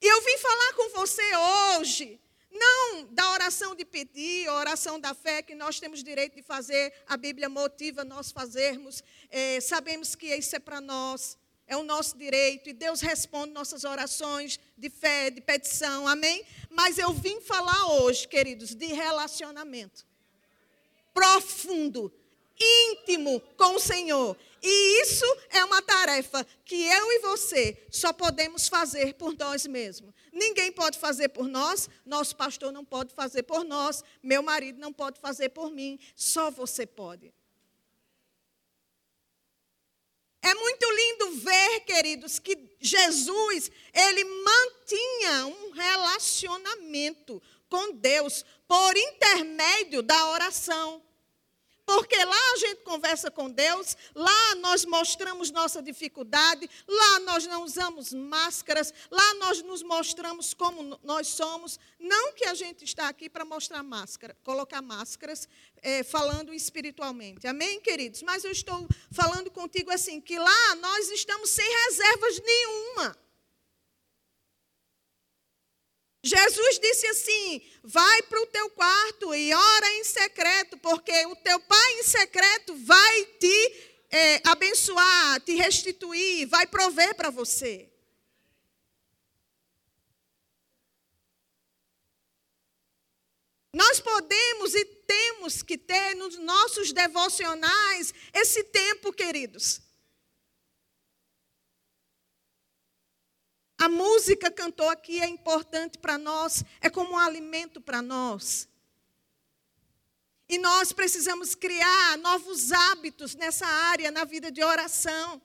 E 0.05 0.07
eu 0.07 0.21
vim 0.21 0.37
falar 0.37 0.75
com 0.75 0.91
você 1.05 1.37
hoje, 1.37 2.19
não 2.51 3.05
da 3.11 3.31
oração 3.33 3.75
de 3.75 3.85
pedir, 3.85 4.49
oração 4.49 4.99
da 4.99 5.13
fé, 5.13 5.43
que 5.43 5.55
nós 5.55 5.79
temos 5.79 6.03
direito 6.03 6.35
de 6.35 6.43
fazer, 6.43 6.95
a 7.07 7.15
Bíblia 7.15 7.47
motiva 7.47 8.07
nós 8.07 8.33
fazermos, 8.33 9.05
é, 9.29 9.61
sabemos 9.61 10.15
que 10.15 10.35
isso 10.35 10.57
é 10.57 10.59
para 10.59 10.81
nós. 10.81 11.37
É 11.67 11.77
o 11.77 11.83
nosso 11.83 12.17
direito 12.17 12.69
e 12.69 12.75
Deus 12.75 13.01
responde 13.01 13.53
nossas 13.53 13.85
orações 13.85 14.61
de 14.77 14.91
fé, 14.91 15.31
de 15.31 15.41
petição, 15.41 16.07
amém? 16.07 16.45
Mas 16.71 16.99
eu 16.99 17.11
vim 17.13 17.41
falar 17.41 17.87
hoje, 18.01 18.29
queridos, 18.29 18.75
de 18.75 18.87
relacionamento 18.87 20.07
profundo, 21.15 22.13
íntimo 22.59 23.41
com 23.57 23.77
o 23.77 23.81
Senhor. 23.81 24.37
E 24.67 25.03
isso 25.03 25.27
é 25.51 25.63
uma 25.63 25.83
tarefa 25.83 26.43
que 26.65 26.87
eu 26.87 27.13
e 27.13 27.19
você 27.19 27.87
só 27.91 28.15
podemos 28.15 28.67
fazer 28.67 29.13
por 29.13 29.37
nós 29.37 29.67
mesmos. 29.67 30.15
Ninguém 30.33 30.73
pode 30.73 30.99
fazer 30.99 31.29
por 31.29 31.47
nós, 31.47 31.87
nosso 32.03 32.35
pastor 32.35 32.73
não 32.73 32.83
pode 32.83 33.13
fazer 33.13 33.43
por 33.43 33.63
nós, 33.63 34.03
meu 34.23 34.43
marido 34.43 34.81
não 34.81 34.91
pode 34.91 35.21
fazer 35.21 35.51
por 35.51 35.71
mim, 35.71 35.99
só 36.17 36.51
você 36.51 36.87
pode. 36.87 37.31
É 40.41 40.55
muito 40.55 40.91
lindo 40.91 41.31
ver, 41.41 41.81
queridos, 41.81 42.39
que 42.39 42.57
Jesus, 42.81 43.71
ele 43.93 44.25
mantinha 44.25 45.47
um 45.47 45.73
relacionamento 45.73 47.43
com 47.69 47.93
Deus 47.93 48.43
por 48.67 48.97
intermédio 48.97 50.03
da 50.03 50.31
oração. 50.31 51.04
Porque 51.87 52.17
lá 52.25 52.53
a 52.55 52.57
gente 52.57 52.83
conversa 52.83 53.31
com 53.31 53.51
Deus, 53.51 53.97
lá 54.15 54.55
nós 54.57 54.85
mostramos 54.85 55.51
nossa 55.51 55.83
dificuldade, 55.83 56.69
lá 56.89 57.21
nós 57.21 57.47
não 57.47 57.63
usamos 57.63 58.13
máscaras, 58.13 58.93
lá 59.11 59.35
nós 59.35 59.63
nos 59.63 59.83
mostramos 59.83 60.55
como 60.55 60.99
nós 61.03 61.29
somos. 61.29 61.79
Não 61.99 62.33
que 62.33 62.45
a 62.47 62.55
gente 62.55 62.85
está 62.85 63.09
aqui 63.09 63.29
para 63.29 63.45
mostrar 63.45 63.83
máscara, 63.83 64.37
colocar 64.43 64.81
máscaras, 64.81 65.47
é, 65.83 66.03
falando 66.03 66.55
espiritualmente. 66.55 67.47
Amém, 67.47 67.81
queridos? 67.81 68.23
Mas 68.23 68.45
eu 68.45 68.51
estou 68.51 68.89
falando 69.11 69.51
contigo 69.51 69.91
assim, 69.91 70.21
que 70.21 70.39
lá 70.39 70.75
nós 70.77 71.11
estamos 71.11 71.51
sem 71.51 71.69
reservas 71.87 72.41
nenhuma. 72.41 73.24
Jesus 76.25 76.79
disse 76.79 77.07
assim: 77.09 77.61
vai 77.83 78.23
para 78.23 78.41
o 78.41 78.47
teu 78.47 78.71
quarto 78.71 79.35
e 79.35 79.53
ora 79.53 79.93
em 79.93 80.05
secreto, 80.05 80.79
porque 80.79 81.13
o 81.27 81.37
teu 81.37 81.61
pai 81.61 81.93
em 82.01 82.03
secreto 82.03 82.75
vai 82.77 83.25
te 83.39 83.95
é, 84.11 84.41
abençoar, 84.49 85.43
te 85.43 85.55
restituir, 85.55 86.47
vai 86.47 86.67
prover 86.67 87.15
para 87.15 87.29
você. 87.29 87.91
Nós 93.71 94.01
podemos 94.01 94.75
e 94.75 94.85
temos 94.85 95.63
que 95.63 95.77
ter 95.77 96.15
nos 96.15 96.39
nossos 96.39 96.91
devocionais 96.91 98.15
esse 98.33 98.65
tempo, 98.65 99.13
queridos. 99.13 99.84
A 103.85 103.89
música 103.91 104.51
cantou 104.51 104.89
aqui 104.89 105.21
é 105.21 105.27
importante 105.27 105.99
para 105.99 106.17
nós, 106.17 106.65
é 106.81 106.89
como 106.89 107.13
um 107.13 107.19
alimento 107.19 107.83
para 107.83 108.01
nós. 108.01 108.67
E 110.49 110.57
nós 110.57 110.91
precisamos 110.91 111.55
criar 111.55 112.17
novos 112.17 112.73
hábitos 112.73 113.35
nessa 113.35 113.67
área, 113.67 114.11
na 114.11 114.25
vida 114.25 114.51
de 114.51 114.65
oração. 114.65 115.39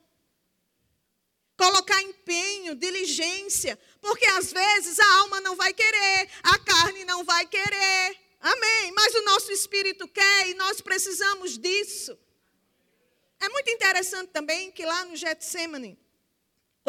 Colocar 1.57 2.01
empenho, 2.01 2.75
diligência, 2.75 3.77
porque 3.99 4.25
às 4.27 4.53
vezes 4.53 4.97
a 5.01 5.13
alma 5.19 5.41
não 5.41 5.57
vai 5.57 5.73
querer, 5.73 6.29
a 6.41 6.57
carne 6.59 7.03
não 7.03 7.25
vai 7.25 7.45
querer. 7.45 8.17
Amém. 8.39 8.93
Mas 8.93 9.15
o 9.15 9.21
nosso 9.23 9.51
espírito 9.51 10.07
quer 10.07 10.47
e 10.47 10.53
nós 10.53 10.79
precisamos 10.79 11.57
disso. 11.57 12.17
É 13.37 13.49
muito 13.49 13.69
interessante 13.69 14.29
também 14.29 14.71
que 14.71 14.85
lá 14.85 15.03
no 15.03 15.17
Getsemane, 15.17 15.99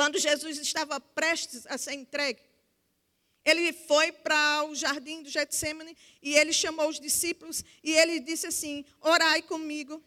quando 0.00 0.18
Jesus 0.18 0.56
estava 0.56 0.98
prestes 0.98 1.66
a 1.66 1.76
ser 1.76 1.92
entregue, 1.92 2.40
ele 3.44 3.70
foi 3.70 4.10
para 4.10 4.64
o 4.64 4.74
jardim 4.74 5.22
do 5.22 5.28
Getsemane 5.28 5.94
e 6.22 6.34
ele 6.36 6.54
chamou 6.54 6.88
os 6.88 6.98
discípulos 6.98 7.62
e 7.84 7.92
ele 7.92 8.18
disse 8.18 8.46
assim: 8.46 8.82
Orai 9.02 9.42
comigo, 9.42 10.02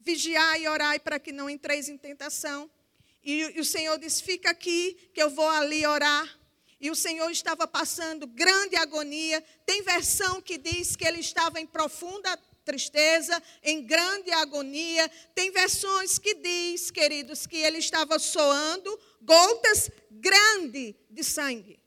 vigiai 0.00 0.64
e 0.64 0.68
orai 0.68 0.98
para 1.00 1.18
que 1.18 1.32
não 1.32 1.48
entreis 1.48 1.88
em 1.88 1.96
tentação. 1.96 2.70
E, 3.24 3.40
e 3.56 3.58
o 3.58 3.64
Senhor 3.64 3.98
disse: 3.98 4.22
Fica 4.22 4.50
aqui, 4.50 5.08
que 5.14 5.22
eu 5.22 5.30
vou 5.30 5.48
ali 5.48 5.86
orar. 5.86 6.38
E 6.78 6.90
o 6.90 6.94
Senhor 6.94 7.30
estava 7.30 7.66
passando 7.66 8.26
grande 8.26 8.76
agonia. 8.76 9.42
Tem 9.64 9.80
versão 9.80 10.42
que 10.42 10.58
diz 10.58 10.94
que 10.94 11.06
ele 11.06 11.20
estava 11.20 11.58
em 11.58 11.66
profunda 11.66 12.38
tristeza, 12.66 13.40
em 13.62 13.86
grande 13.86 14.30
agonia. 14.32 15.08
Tem 15.34 15.50
versões 15.52 16.18
que 16.18 16.34
diz, 16.34 16.90
queridos, 16.90 17.46
que 17.46 17.56
ele 17.56 17.78
estava 17.78 18.18
soando 18.18 19.00
gotas 19.22 19.88
grandes 20.10 20.94
de 21.08 21.22
sangue. 21.22 21.80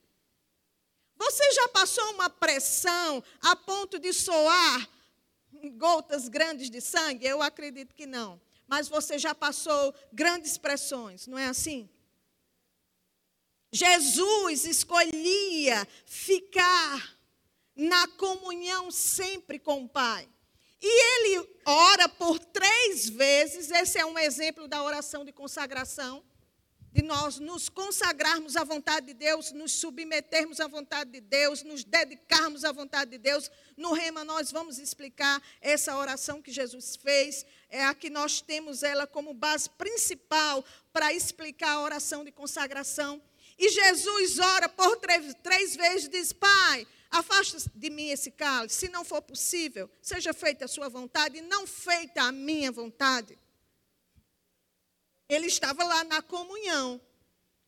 Você 1.17 1.51
já 1.51 1.67
passou 1.67 2.13
uma 2.13 2.29
pressão 2.29 3.21
a 3.41 3.55
ponto 3.55 3.99
de 3.99 4.13
soar 4.13 4.89
gotas 5.75 6.29
grandes 6.29 6.69
de 6.69 6.79
sangue? 6.79 7.27
Eu 7.27 7.41
acredito 7.41 7.93
que 7.93 8.07
não. 8.07 8.41
Mas 8.65 8.87
você 8.87 9.19
já 9.19 9.35
passou 9.35 9.93
grandes 10.13 10.57
pressões, 10.57 11.27
não 11.27 11.37
é 11.37 11.47
assim? 11.47 11.89
Jesus 13.71 14.65
escolhia 14.65 15.87
ficar 16.05 17.19
na 17.75 18.07
comunhão 18.09 18.89
sempre 18.89 19.59
com 19.59 19.83
o 19.83 19.89
Pai. 19.89 20.27
E 20.81 20.87
ele 20.87 21.49
ora 21.65 22.07
por 22.07 22.39
três 22.39 23.09
vezes, 23.09 23.69
esse 23.69 23.97
é 23.97 24.05
um 24.05 24.17
exemplo 24.17 24.67
da 24.67 24.81
oração 24.81 25.25
de 25.25 25.31
consagração, 25.31 26.23
de 26.91 27.03
nós 27.03 27.37
nos 27.37 27.69
consagrarmos 27.69 28.55
à 28.55 28.63
vontade 28.63 29.07
de 29.07 29.13
Deus, 29.13 29.51
nos 29.51 29.73
submetermos 29.73 30.59
à 30.59 30.67
vontade 30.67 31.11
de 31.11 31.21
Deus, 31.21 31.63
nos 31.63 31.83
dedicarmos 31.83 32.65
à 32.65 32.71
vontade 32.71 33.11
de 33.11 33.17
Deus. 33.17 33.51
No 33.77 33.93
Rema, 33.93 34.23
nós 34.23 34.51
vamos 34.51 34.79
explicar 34.79 35.41
essa 35.61 35.95
oração 35.95 36.41
que 36.41 36.51
Jesus 36.51 36.95
fez, 36.95 37.45
é 37.69 37.83
a 37.83 37.93
que 37.93 38.09
nós 38.09 38.41
temos 38.41 38.81
ela 38.81 39.05
como 39.05 39.33
base 39.33 39.69
principal 39.71 40.65
para 40.91 41.13
explicar 41.13 41.73
a 41.73 41.81
oração 41.81 42.23
de 42.23 42.31
consagração. 42.31 43.21
E 43.57 43.69
Jesus 43.69 44.39
ora 44.39 44.69
por 44.69 44.97
três, 44.97 45.35
três 45.43 45.75
vezes 45.75 46.09
diz: 46.09 46.33
Pai, 46.33 46.87
afasta 47.09 47.57
de 47.75 47.89
mim 47.89 48.09
esse 48.09 48.31
cálice, 48.31 48.75
se 48.75 48.89
não 48.89 49.03
for 49.03 49.21
possível, 49.21 49.89
seja 50.01 50.33
feita 50.33 50.65
a 50.65 50.67
sua 50.67 50.89
vontade 50.89 51.37
e 51.37 51.41
não 51.41 51.65
feita 51.65 52.23
a 52.23 52.31
minha 52.31 52.71
vontade. 52.71 53.37
Ele 55.27 55.47
estava 55.47 55.83
lá 55.83 56.03
na 56.03 56.21
comunhão, 56.21 57.01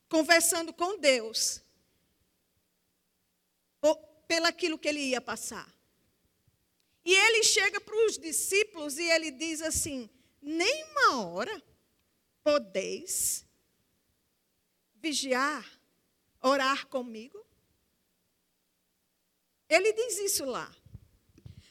conversando 0.08 0.72
com 0.72 0.98
Deus, 0.98 1.62
pelaquilo 4.26 4.78
que 4.78 4.88
ele 4.88 5.00
ia 5.00 5.20
passar. 5.20 5.70
E 7.04 7.14
ele 7.14 7.42
chega 7.42 7.80
para 7.80 8.06
os 8.06 8.16
discípulos 8.16 8.96
e 8.96 9.02
ele 9.02 9.30
diz 9.30 9.60
assim: 9.60 10.08
nem 10.40 10.84
uma 10.84 11.26
hora 11.26 11.62
podeis 12.42 13.44
vigiar 14.94 15.68
orar 16.40 16.86
comigo? 16.86 17.41
Ele 19.74 19.92
diz 19.94 20.18
isso 20.18 20.44
lá. 20.44 20.70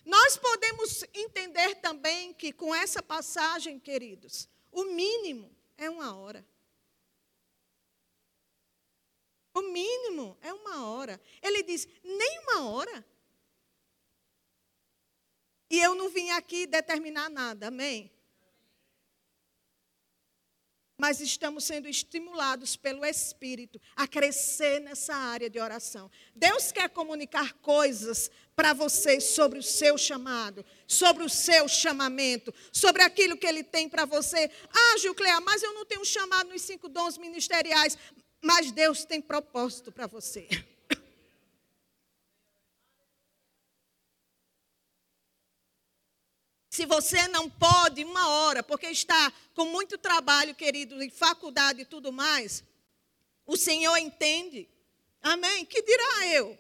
Nós 0.04 0.36
podemos 0.36 1.04
entender 1.14 1.76
também 1.76 2.34
que 2.34 2.52
com 2.52 2.74
essa 2.74 3.04
passagem, 3.04 3.80
queridos, 3.80 4.50
o 4.72 4.86
mínimo 4.86 5.56
é 5.78 5.88
uma 5.88 6.16
hora. 6.16 6.44
O 9.54 9.62
mínimo 9.62 10.36
é 10.42 10.52
uma 10.52 10.88
hora. 10.88 11.22
Ele 11.44 11.62
diz, 11.62 11.88
nem 12.04 12.40
uma 12.40 12.72
hora. 12.72 13.06
E 15.70 15.80
eu 15.80 15.94
não 15.94 16.10
vim 16.10 16.32
aqui 16.32 16.66
determinar 16.66 17.30
nada, 17.30 17.68
amém? 17.68 18.12
Mas 21.02 21.20
estamos 21.20 21.64
sendo 21.64 21.88
estimulados 21.88 22.76
pelo 22.76 23.04
Espírito 23.04 23.82
a 23.96 24.08
crescer 24.08 24.80
nessa 24.80 25.16
área 25.16 25.50
de 25.50 25.60
oração. 25.60 26.12
Deus 26.36 26.72
quer 26.72 26.92
comunicar 26.92 27.54
coisas 27.54 28.30
para 28.56 28.72
vocês 28.72 29.24
sobre 29.24 29.58
o 29.58 29.64
seu 29.64 29.98
chamado, 29.98 30.64
sobre 30.86 31.24
o 31.24 31.30
seu 31.30 31.68
chamamento, 31.68 32.54
sobre 32.72 33.02
aquilo 33.02 33.36
que 33.36 33.48
Ele 33.48 33.64
tem 33.64 33.90
para 33.90 34.06
você. 34.06 34.52
Ah, 34.72 34.98
Gilclea, 35.00 35.42
mas 35.42 35.64
eu 35.64 35.74
não 35.74 35.88
tenho 35.88 36.06
chamado 36.06 36.52
nos 36.52 36.62
cinco 36.62 36.88
dons 36.88 37.18
ministeriais. 37.18 37.98
Mas 38.40 38.72
Deus 38.72 39.04
tem 39.04 39.20
propósito 39.20 39.92
para 39.92 40.06
você. 40.06 40.48
Se 46.72 46.86
você 46.86 47.28
não 47.28 47.50
pode 47.50 48.02
uma 48.06 48.30
hora, 48.30 48.64
porque 48.64 48.88
está 48.88 49.30
com 49.54 49.66
muito 49.66 49.98
trabalho, 49.98 50.56
querido, 50.56 51.04
em 51.04 51.10
faculdade 51.10 51.82
e 51.82 51.86
tudo 51.86 52.14
mais, 52.14 52.64
o 53.46 53.58
Senhor 53.58 53.98
entende. 53.98 54.70
Amém? 55.22 55.66
Que 55.66 55.82
dirá 55.82 56.28
eu? 56.28 56.58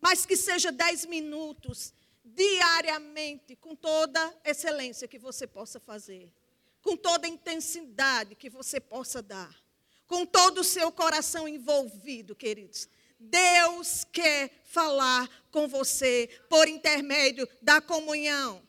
Mas 0.00 0.24
que 0.24 0.38
seja 0.38 0.72
dez 0.72 1.04
minutos 1.04 1.92
diariamente, 2.24 3.54
com 3.54 3.76
toda 3.76 4.34
excelência 4.42 5.06
que 5.06 5.18
você 5.18 5.46
possa 5.46 5.78
fazer, 5.78 6.32
com 6.80 6.96
toda 6.96 7.28
intensidade 7.28 8.34
que 8.34 8.48
você 8.48 8.80
possa 8.80 9.20
dar, 9.20 9.54
com 10.06 10.24
todo 10.24 10.62
o 10.62 10.64
seu 10.64 10.90
coração 10.90 11.46
envolvido, 11.46 12.34
queridos. 12.34 12.88
Deus 13.18 14.06
quer 14.12 14.50
falar 14.64 15.28
com 15.50 15.66
você 15.66 16.28
por 16.48 16.68
intermédio 16.68 17.48
da 17.60 17.80
comunhão. 17.80 18.62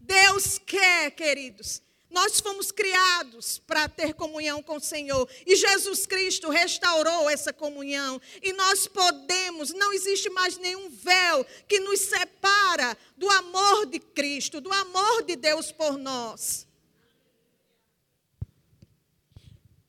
Deus 0.00 0.58
quer, 0.58 1.10
queridos. 1.12 1.80
Nós 2.10 2.40
fomos 2.40 2.70
criados 2.70 3.58
para 3.58 3.88
ter 3.88 4.12
comunhão 4.12 4.62
com 4.62 4.76
o 4.76 4.80
Senhor. 4.80 5.26
E 5.46 5.56
Jesus 5.56 6.06
Cristo 6.06 6.50
restaurou 6.50 7.30
essa 7.30 7.54
comunhão. 7.54 8.20
E 8.42 8.52
nós 8.52 8.86
podemos, 8.86 9.72
não 9.72 9.94
existe 9.94 10.28
mais 10.28 10.58
nenhum 10.58 10.90
véu 10.90 11.46
que 11.66 11.80
nos 11.80 12.00
separa 12.00 12.96
do 13.16 13.30
amor 13.30 13.86
de 13.86 13.98
Cristo, 13.98 14.60
do 14.60 14.70
amor 14.70 15.22
de 15.22 15.36
Deus 15.36 15.72
por 15.72 15.96
nós. 15.96 16.66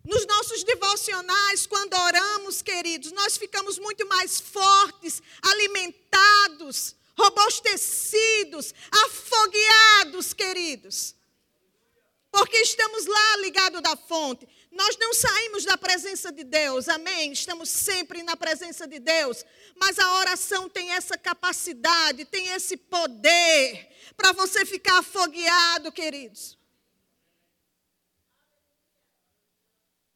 Nos 0.04 0.26
nossos 0.26 0.63
devocionais, 0.63 1.66
quando 1.66 1.94
oramos, 1.94 2.62
queridos, 2.62 3.12
nós 3.13 3.38
ficamos 3.38 3.80
muito 3.80 4.06
mais 4.08 4.39
fortes, 4.39 5.22
alimentados, 5.42 6.96
robustecidos, 7.18 8.74
afogueados, 8.92 10.34
queridos. 10.34 11.16
Porque 12.30 12.58
estamos 12.58 13.06
lá 13.06 13.38
ligados 13.38 13.82
da 13.82 13.96
fonte. 13.96 14.48
Nós 14.72 14.98
não 14.98 15.13
saímos 15.13 15.63
da 15.63 15.78
presença 15.78 16.32
de 16.32 16.44
Deus, 16.44 16.89
amém? 16.89 17.32
Estamos 17.32 17.70
sempre 17.70 18.24
na 18.24 18.36
presença 18.36 18.88
de 18.88 19.00
Deus. 19.00 19.46
Mas 19.76 20.00
a 20.00 20.18
oração 20.18 20.68
tem 20.68 20.92
essa 20.92 21.18
capacidade, 21.18 22.26
tem 22.26 22.48
esse 22.50 22.76
poder 22.76 23.88
para 24.18 24.32
você 24.34 24.66
ficar 24.66 24.98
afogueado, 24.98 25.92
queridos. 25.92 26.58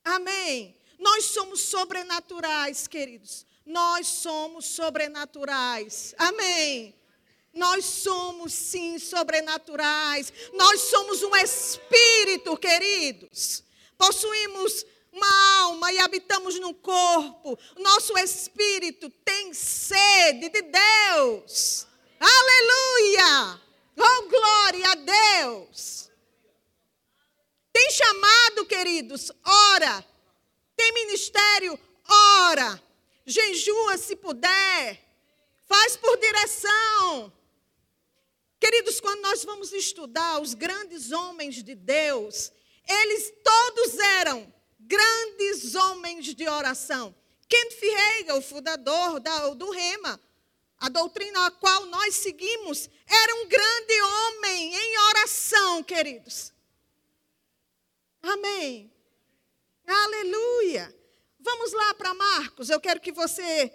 Amém. 0.08 0.74
Nós 0.98 1.26
somos 1.26 1.62
sobrenaturais, 1.62 2.88
queridos. 2.88 3.46
Nós 3.66 4.08
somos 4.08 4.66
sobrenaturais. 4.66 6.16
Amém. 6.18 6.96
Nós 7.54 7.84
somos 7.84 8.54
sim 8.54 8.98
sobrenaturais. 9.00 10.32
Nós 10.54 10.82
somos 10.82 11.22
um 11.24 11.36
espírito, 11.36 12.56
queridos. 12.56 13.64
Possuímos 13.98 14.86
uma 15.12 15.62
alma 15.62 15.92
e 15.92 16.00
habitamos 16.00 16.58
no 16.58 16.74
corpo. 16.74 17.60
Nosso 17.78 18.18
espírito 18.18 19.10
tem 19.26 19.54
sede 19.54 20.48
de 20.48 20.62
Deus. 20.62 21.86
Aleluia! 22.20 23.62
Oh, 23.98 24.30
glória 24.30 24.90
a 24.90 24.96
Deus! 24.96 26.10
Queridos, 28.78 29.32
ora. 29.44 30.06
Tem 30.76 30.94
ministério, 30.94 31.80
ora. 32.08 32.80
Jejua 33.26 33.98
se 33.98 34.16
puder. 34.16 35.04
Faz 35.66 35.98
por 35.98 36.16
direção. 36.20 37.34
Queridos, 38.60 39.00
quando 39.02 39.22
nós 39.22 39.44
vamos 39.44 39.74
estudar 39.74 40.40
os 40.40 40.54
grandes 40.54 41.12
homens 41.12 41.64
de 41.64 41.74
Deus, 41.74 42.52
eles 42.88 43.34
todos 43.44 43.98
eram 44.20 44.54
grandes 44.80 45.74
homens 45.74 46.36
de 46.36 46.48
oração. 46.48 47.16
Kent 47.50 47.82
Hegel, 47.82 48.38
o 48.38 48.44
fundador 48.44 49.20
da, 49.20 49.56
do 49.56 49.72
Rema, 49.72 50.22
a 50.78 50.88
doutrina 50.88 51.48
a 51.48 51.52
qual 51.52 51.88
nós 51.88 52.16
seguimos, 52.16 52.88
era 53.08 53.36
um 53.38 53.48
grande 53.48 54.02
homem 54.04 54.76
em 54.76 55.00
oração, 55.00 55.84
queridos. 55.84 56.56
Amém. 58.28 58.92
Aleluia. 59.86 60.94
Vamos 61.40 61.72
lá 61.72 61.94
para 61.94 62.14
Marcos. 62.14 62.70
Eu 62.70 62.82
quero 62.82 63.00
que 63.00 63.12
você. 63.12 63.72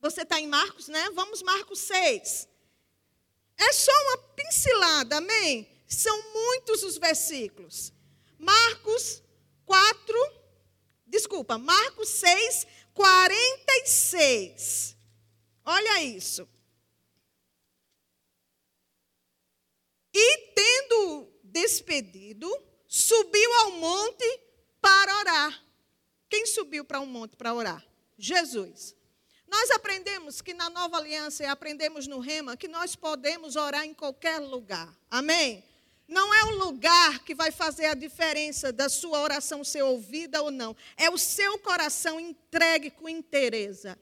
Você 0.00 0.22
está 0.22 0.40
em 0.40 0.48
Marcos, 0.48 0.88
né? 0.88 1.10
Vamos, 1.10 1.42
Marcos 1.42 1.78
6. 1.80 2.48
É 3.56 3.72
só 3.72 3.92
uma 3.92 4.18
pincelada, 4.34 5.18
amém? 5.18 5.68
São 5.86 6.32
muitos 6.32 6.82
os 6.82 6.98
versículos. 6.98 7.92
Marcos 8.38 9.22
4, 9.64 10.14
desculpa, 11.06 11.58
Marcos 11.58 12.08
6, 12.08 12.66
46. 12.94 14.96
Olha 15.64 16.02
isso. 16.02 16.48
E 20.12 20.52
tendo 20.54 21.32
despedido, 21.44 22.48
subiu 22.88 23.52
ao 23.60 23.72
monte 23.72 24.40
para 24.80 25.18
orar. 25.18 25.64
Quem 26.28 26.46
subiu 26.46 26.84
para 26.84 27.00
um 27.00 27.06
monte 27.06 27.36
para 27.36 27.54
orar? 27.54 27.86
Jesus. 28.16 28.96
Nós 29.46 29.70
aprendemos 29.70 30.40
que 30.40 30.52
na 30.52 30.68
nova 30.68 30.96
aliança 30.96 31.42
e 31.42 31.46
aprendemos 31.46 32.06
no 32.06 32.18
Rema 32.18 32.56
que 32.56 32.68
nós 32.68 32.96
podemos 32.96 33.56
orar 33.56 33.84
em 33.84 33.94
qualquer 33.94 34.38
lugar. 34.38 34.92
Amém? 35.10 35.64
Não 36.06 36.32
é 36.32 36.44
o 36.44 36.56
lugar 36.56 37.18
que 37.20 37.34
vai 37.34 37.50
fazer 37.50 37.86
a 37.86 37.94
diferença 37.94 38.72
da 38.72 38.88
sua 38.88 39.20
oração 39.20 39.62
ser 39.62 39.82
ouvida 39.82 40.42
ou 40.42 40.50
não. 40.50 40.74
É 40.96 41.10
o 41.10 41.18
seu 41.18 41.58
coração 41.58 42.18
entregue 42.18 42.90
com 42.90 43.08
interesse. 43.08 43.94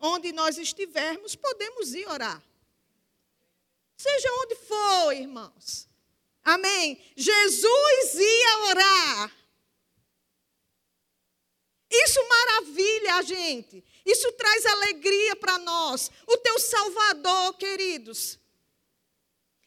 Onde 0.00 0.32
nós 0.32 0.58
estivermos, 0.58 1.36
podemos 1.36 1.94
ir 1.94 2.08
orar. 2.08 2.42
Seja 3.96 4.28
onde 4.42 4.56
for, 4.56 5.12
irmãos. 5.12 5.88
Amém? 6.44 7.00
Jesus 7.16 8.14
ia 8.14 8.58
orar. 8.68 9.44
Isso 11.90 12.28
maravilha 12.28 13.14
a 13.14 13.22
gente. 13.22 13.82
Isso 14.04 14.30
traz 14.32 14.66
alegria 14.66 15.36
para 15.36 15.58
nós. 15.58 16.10
O 16.26 16.36
teu 16.38 16.58
Salvador, 16.58 17.54
queridos. 17.54 18.38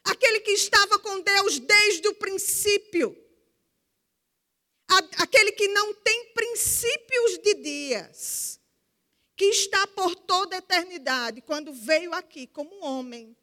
Aquele 0.04 0.42
que 0.42 0.52
estava 0.52 1.00
com 1.00 1.22
Deus 1.22 1.58
desde 1.60 2.08
o 2.10 2.16
princípio. 2.16 3.18
Aquele 5.18 5.52
que 5.54 5.68
não 5.70 5.94
tem 5.96 6.34
princípios 6.34 7.40
de 7.40 7.54
dias. 7.56 8.60
Que 9.36 9.46
está 9.46 9.88
por 9.88 10.16
toda 10.16 10.56
a 10.56 10.60
eternidade. 10.60 11.42
Quando 11.42 11.74
veio 11.74 12.14
aqui 12.14 12.46
como 12.46 12.84
homem, 12.84 13.36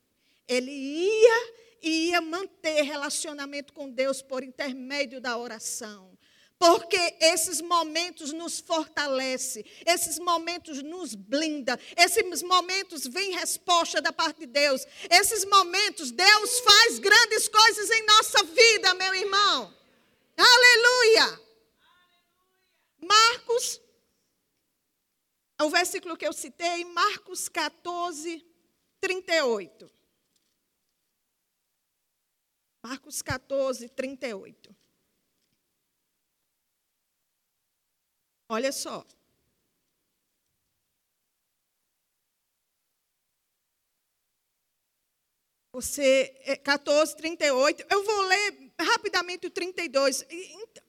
ele 0.47 0.71
ia 0.71 1.64
e 1.85 2.09
ia 2.09 2.21
manter 2.23 2.83
relacionamento 2.83 3.75
com 3.75 3.91
Deus 3.91 4.23
por 4.23 4.43
intermédio 4.43 5.21
da 5.21 5.37
oração. 5.37 6.17
Porque 6.59 7.17
esses 7.21 7.61
momentos 7.61 8.33
nos 8.33 8.59
fortalece, 8.59 9.65
esses 9.85 10.19
momentos 10.19 10.83
nos 10.83 11.15
blinda, 11.15 11.79
esses 11.95 12.43
momentos 12.43 13.07
vem 13.07 13.33
resposta 13.33 14.01
da 14.01 14.13
parte 14.13 14.41
de 14.41 14.47
Deus. 14.47 14.87
Esses 15.11 15.45
momentos 15.45 16.11
Deus 16.11 16.61
faz 16.61 16.99
grandes 16.99 17.49
coisas 17.49 17.91
em 17.91 18.07
nossa 18.07 18.45
vida, 18.45 18.95
meu 18.95 19.15
irmão. 19.15 19.75
Aleluia! 20.37 21.41
Marcos, 22.99 23.81
o 25.61 25.69
versículo 25.69 26.17
que 26.17 26.27
eu 26.27 26.33
citei, 26.33 26.85
Marcos 26.87 27.49
14, 27.49 28.43
38. 29.01 30.04
Marcos 32.85 33.23
14, 33.23 33.89
38. 33.89 34.77
Olha 38.47 38.71
só. 38.71 39.07
Você, 45.73 46.27
14, 46.63 47.15
é, 47.15 47.17
38. 47.17 47.87
Eu 47.91 48.05
vou 48.05 48.21
ler 48.21 48.75
rapidamente 48.79 49.47
o 49.47 49.51
32. 49.51 50.23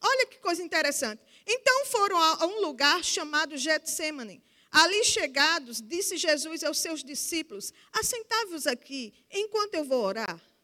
Olha 0.02 0.28
que 0.28 0.40
coisa 0.40 0.62
interessante. 0.62 1.24
Então 1.48 1.86
foram 1.86 2.18
a 2.18 2.46
um 2.46 2.60
lugar 2.60 3.06
chamado 3.06 3.56
Getsemane. 3.56 4.44
Ali 4.70 5.02
chegados, 5.06 5.82
disse 5.82 6.18
Jesus 6.18 6.62
aos 6.66 6.78
seus 6.80 7.02
discípulos: 7.06 7.72
Assentai-vos 7.94 8.68
aqui, 8.68 9.14
enquanto 9.32 9.76
eu 9.76 9.86
vou 9.86 10.04
orar. 10.04 10.55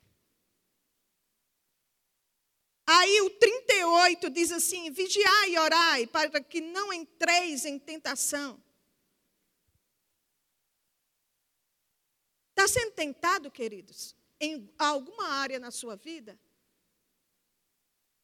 Aí 2.94 3.22
o 3.22 3.30
38 3.30 4.30
diz 4.30 4.52
assim: 4.52 4.92
vigiai 4.92 5.52
e 5.52 5.58
orai, 5.58 6.08
para 6.08 6.44
que 6.44 6.60
não 6.60 6.92
entreis 6.92 7.64
em 7.64 7.80
tentação. 7.80 8.62
Está 12.50 12.68
sendo 12.68 12.92
tentado, 12.92 13.50
queridos, 13.50 14.14
em 14.42 14.70
alguma 14.78 15.26
área 15.26 15.58
na 15.58 15.72
sua 15.72 15.96
vida? 15.96 16.38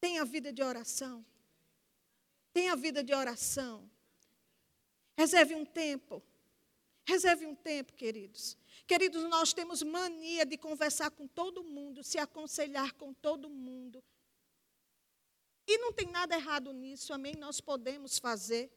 Tenha 0.02 0.26
vida 0.26 0.52
de 0.52 0.62
oração. 0.62 1.26
Tenha 2.52 2.76
vida 2.76 3.02
de 3.02 3.14
oração. 3.14 3.90
Reserve 5.18 5.56
um 5.56 5.66
tempo. 5.66 6.22
Reserve 7.06 7.46
um 7.46 7.56
tempo, 7.56 7.94
queridos. 7.94 8.58
Queridos, 8.86 9.24
nós 9.30 9.54
temos 9.54 9.82
mania 9.82 10.46
de 10.46 10.58
conversar 10.58 11.10
com 11.12 11.26
todo 11.26 11.64
mundo, 11.64 12.04
se 12.04 12.20
aconselhar 12.20 12.92
com 12.96 13.14
todo 13.14 13.50
mundo. 13.50 14.04
E 15.68 15.78
não 15.80 15.92
tem 15.92 16.08
nada 16.08 16.36
errado 16.36 16.72
nisso, 16.72 17.14
amém? 17.14 17.36
Nós 17.36 17.60
podemos 17.60 18.18
fazer. 18.18 18.72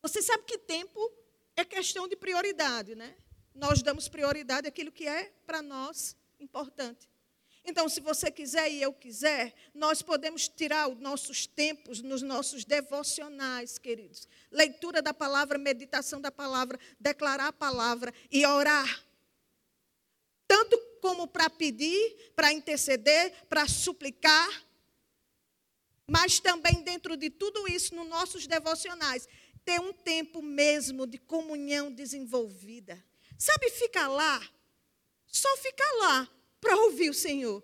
Você 0.00 0.22
sabe 0.22 0.44
que 0.44 0.56
tempo 0.56 1.12
é 1.56 1.64
questão 1.64 2.06
de 2.06 2.14
prioridade, 2.14 2.94
né? 2.94 3.16
Nós 3.52 3.82
damos 3.82 4.08
prioridade 4.08 4.68
àquilo 4.68 4.92
que 4.92 5.08
é 5.08 5.32
para 5.44 5.60
nós 5.60 6.16
importante. 6.38 7.10
Então, 7.64 7.88
se 7.88 8.00
você 8.00 8.30
quiser 8.30 8.70
e 8.70 8.80
eu 8.80 8.92
quiser, 8.92 9.52
nós 9.74 10.00
podemos 10.00 10.46
tirar 10.46 10.88
os 10.88 11.00
nossos 11.00 11.48
tempos 11.48 12.00
nos 12.00 12.22
nossos 12.22 12.64
devocionais, 12.64 13.76
queridos. 13.76 14.28
Leitura 14.52 15.02
da 15.02 15.12
palavra, 15.12 15.58
meditação 15.58 16.20
da 16.20 16.30
palavra, 16.30 16.78
declarar 17.00 17.48
a 17.48 17.52
palavra 17.52 18.14
e 18.30 18.46
orar. 18.46 19.04
Tanto 20.46 20.78
como 21.00 21.26
para 21.26 21.50
pedir, 21.50 22.32
para 22.36 22.52
interceder, 22.52 23.32
para 23.48 23.66
suplicar, 23.66 24.65
mas 26.08 26.38
também 26.38 26.82
dentro 26.82 27.16
de 27.16 27.30
tudo 27.30 27.66
isso, 27.68 27.94
nos 27.94 28.08
nossos 28.08 28.46
devocionais, 28.46 29.28
ter 29.64 29.80
um 29.80 29.92
tempo 29.92 30.40
mesmo 30.40 31.06
de 31.06 31.18
comunhão 31.18 31.92
desenvolvida. 31.92 33.04
Sabe, 33.38 33.70
ficar 33.70 34.08
lá, 34.08 34.40
só 35.26 35.56
ficar 35.56 35.92
lá 35.98 36.28
para 36.60 36.76
ouvir 36.76 37.10
o 37.10 37.14
Senhor. 37.14 37.62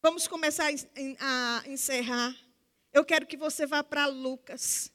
Vamos 0.00 0.26
começar 0.26 0.66
a 1.20 1.68
encerrar. 1.68 2.36
Eu 2.92 3.04
quero 3.04 3.26
que 3.26 3.36
você 3.36 3.66
vá 3.66 3.84
para 3.84 4.06
Lucas. 4.06 4.92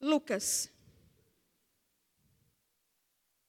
Lucas. 0.00 0.70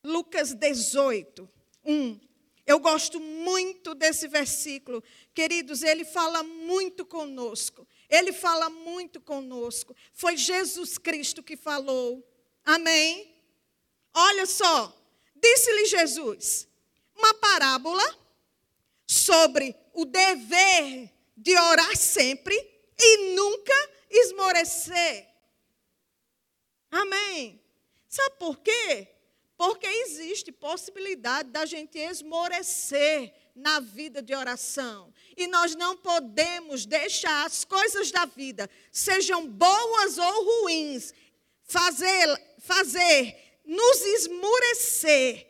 Lucas 0.04 0.54
18, 0.54 1.48
1. 1.86 2.27
Eu 2.67 2.80
gosto 2.80 3.17
muito 3.17 3.95
desse 3.95 4.27
versículo. 4.27 5.01
Queridos, 5.34 5.84
ele 5.84 6.03
fala 6.03 6.43
muito 6.43 7.06
conosco. 7.06 7.88
Ele 8.10 8.34
fala 8.34 8.69
muito 8.69 9.21
conosco. 9.21 9.95
Foi 10.13 10.36
Jesus 10.36 10.97
Cristo 10.97 11.41
que 11.41 11.56
falou. 11.56 12.21
Amém? 12.65 13.34
Olha 14.13 14.45
só. 14.45 14.93
Disse-lhe 15.34 15.86
Jesus 15.86 16.67
uma 17.15 17.34
parábola 17.36 18.03
sobre 19.08 19.73
o 19.93 20.03
dever 20.03 21.10
de 21.38 21.58
orar 21.58 21.95
sempre 21.95 22.56
e 22.99 23.34
nunca 23.34 23.89
esmorecer. 24.10 25.25
Amém. 26.91 27.62
Sabe 28.10 28.36
por 28.38 28.58
quê? 28.58 29.08
Porque 29.58 29.88
existe 29.88 30.52
possibilidade 30.52 31.50
da 31.50 31.65
gente 31.65 31.98
esmorecer 31.98 33.34
na 33.56 33.80
vida 33.80 34.22
de 34.22 34.36
oração. 34.36 35.12
E 35.36 35.48
nós 35.48 35.74
não 35.74 35.98
podemos 35.98 36.86
deixar 36.86 37.43
as 37.43 37.65
coisas 37.65 38.12
da 38.12 38.26
vida, 38.26 38.70
sejam 38.91 39.48
boas 39.48 40.20
ou 40.20 40.46
ruins, 40.46 41.12
fazer, 41.63 42.56
fazer 42.60 43.60
nos 43.65 44.02
esmorecer 44.02 45.46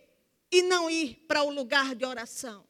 e 0.49 0.61
não 0.61 0.89
ir 0.89 1.25
para 1.27 1.43
o 1.43 1.51
lugar 1.51 1.93
de 1.93 2.05
oração. 2.05 2.65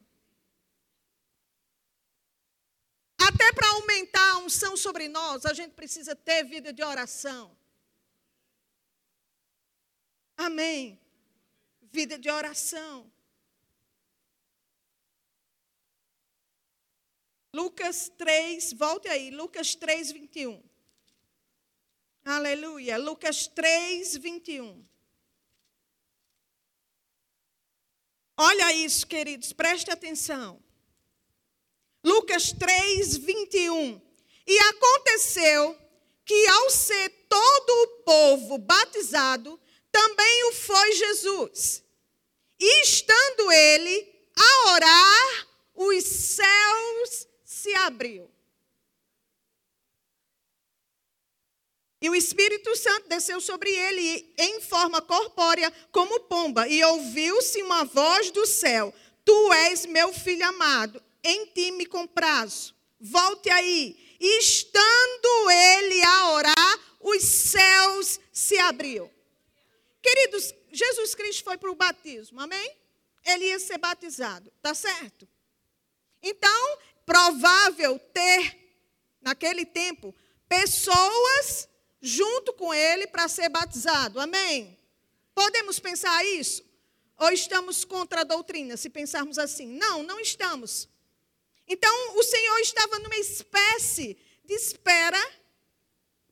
Até 3.16 3.52
para 3.52 3.68
aumentar 3.70 4.32
a 4.32 4.38
unção 4.38 4.76
sobre 4.76 5.06
nós, 5.08 5.46
a 5.46 5.54
gente 5.54 5.72
precisa 5.74 6.16
ter 6.16 6.42
vida 6.42 6.72
de 6.72 6.82
oração. 6.82 7.56
Amém 10.36 11.07
vida 11.90 12.18
de 12.18 12.30
oração. 12.30 13.10
Lucas 17.54 18.10
3, 18.16 18.72
volte 18.74 19.08
aí, 19.08 19.30
Lucas 19.30 19.74
3, 19.74 20.12
21. 20.12 20.62
Aleluia. 22.24 22.98
Lucas 22.98 23.46
3, 23.46 24.16
21. 24.16 24.86
Olha 28.36 28.72
isso, 28.72 29.06
queridos, 29.06 29.52
preste 29.52 29.90
atenção. 29.90 30.62
Lucas 32.04 32.52
3, 32.52 33.16
21. 33.16 34.00
E 34.46 34.58
aconteceu 34.60 35.76
que, 36.24 36.46
ao 36.46 36.70
ser 36.70 37.08
todo 37.28 37.70
o 37.70 37.86
povo 38.04 38.58
batizado, 38.58 39.58
também 39.90 40.44
o 40.48 40.52
foi 40.52 40.92
Jesus. 40.92 41.82
E 42.60 42.82
estando 42.82 43.52
ele 43.52 44.14
a 44.36 44.72
orar, 44.72 45.48
os 45.74 46.04
céus 46.04 47.28
se 47.44 47.74
abriu. 47.74 48.30
E 52.00 52.08
o 52.08 52.14
Espírito 52.14 52.76
Santo 52.76 53.08
desceu 53.08 53.40
sobre 53.40 53.70
ele 53.70 54.32
em 54.38 54.60
forma 54.60 55.02
corpórea, 55.02 55.72
como 55.90 56.20
pomba, 56.20 56.68
e 56.68 56.82
ouviu-se 56.84 57.60
uma 57.62 57.84
voz 57.84 58.30
do 58.30 58.46
céu: 58.46 58.94
Tu 59.24 59.52
és 59.52 59.84
meu 59.86 60.12
filho 60.12 60.46
amado, 60.46 61.02
em 61.24 61.46
ti 61.46 61.72
me 61.72 61.86
comprazo. 61.86 62.74
Volte 63.00 63.50
aí. 63.50 64.16
E 64.20 64.38
estando 64.38 65.50
ele 65.50 66.02
a 66.02 66.30
orar, 66.32 66.78
os 67.00 67.22
céus 67.22 68.20
se 68.32 68.58
abriu. 68.58 69.10
Queridos, 70.02 70.54
Jesus 70.70 71.14
Cristo 71.14 71.44
foi 71.44 71.58
para 71.58 71.70
o 71.70 71.74
batismo, 71.74 72.40
amém? 72.40 72.76
Ele 73.24 73.46
ia 73.46 73.58
ser 73.58 73.78
batizado, 73.78 74.52
tá 74.62 74.74
certo? 74.74 75.28
Então, 76.22 76.78
provável 77.04 77.98
ter, 77.98 78.56
naquele 79.20 79.64
tempo, 79.64 80.14
pessoas 80.48 81.68
junto 82.00 82.52
com 82.52 82.72
ele 82.72 83.06
para 83.06 83.28
ser 83.28 83.48
batizado, 83.48 84.20
amém? 84.20 84.78
Podemos 85.34 85.78
pensar 85.78 86.24
isso? 86.24 86.64
Ou 87.16 87.30
estamos 87.30 87.84
contra 87.84 88.20
a 88.20 88.24
doutrina, 88.24 88.76
se 88.76 88.88
pensarmos 88.88 89.38
assim? 89.38 89.66
Não, 89.66 90.02
não 90.02 90.20
estamos. 90.20 90.88
Então, 91.66 92.16
o 92.16 92.22
Senhor 92.22 92.58
estava 92.60 92.98
numa 93.00 93.16
espécie 93.16 94.16
de 94.44 94.54
espera 94.54 95.20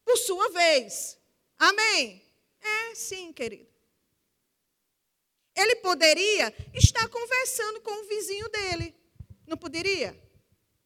por 0.04 0.16
sua 0.16 0.48
vez. 0.50 1.18
Amém? 1.58 2.25
É, 2.66 2.94
sim, 2.94 3.32
querido. 3.32 3.68
Ele 5.54 5.76
poderia 5.76 6.54
estar 6.74 7.08
conversando 7.08 7.80
com 7.80 8.02
o 8.02 8.08
vizinho 8.08 8.48
dele. 8.48 8.94
Não 9.46 9.56
poderia? 9.56 10.14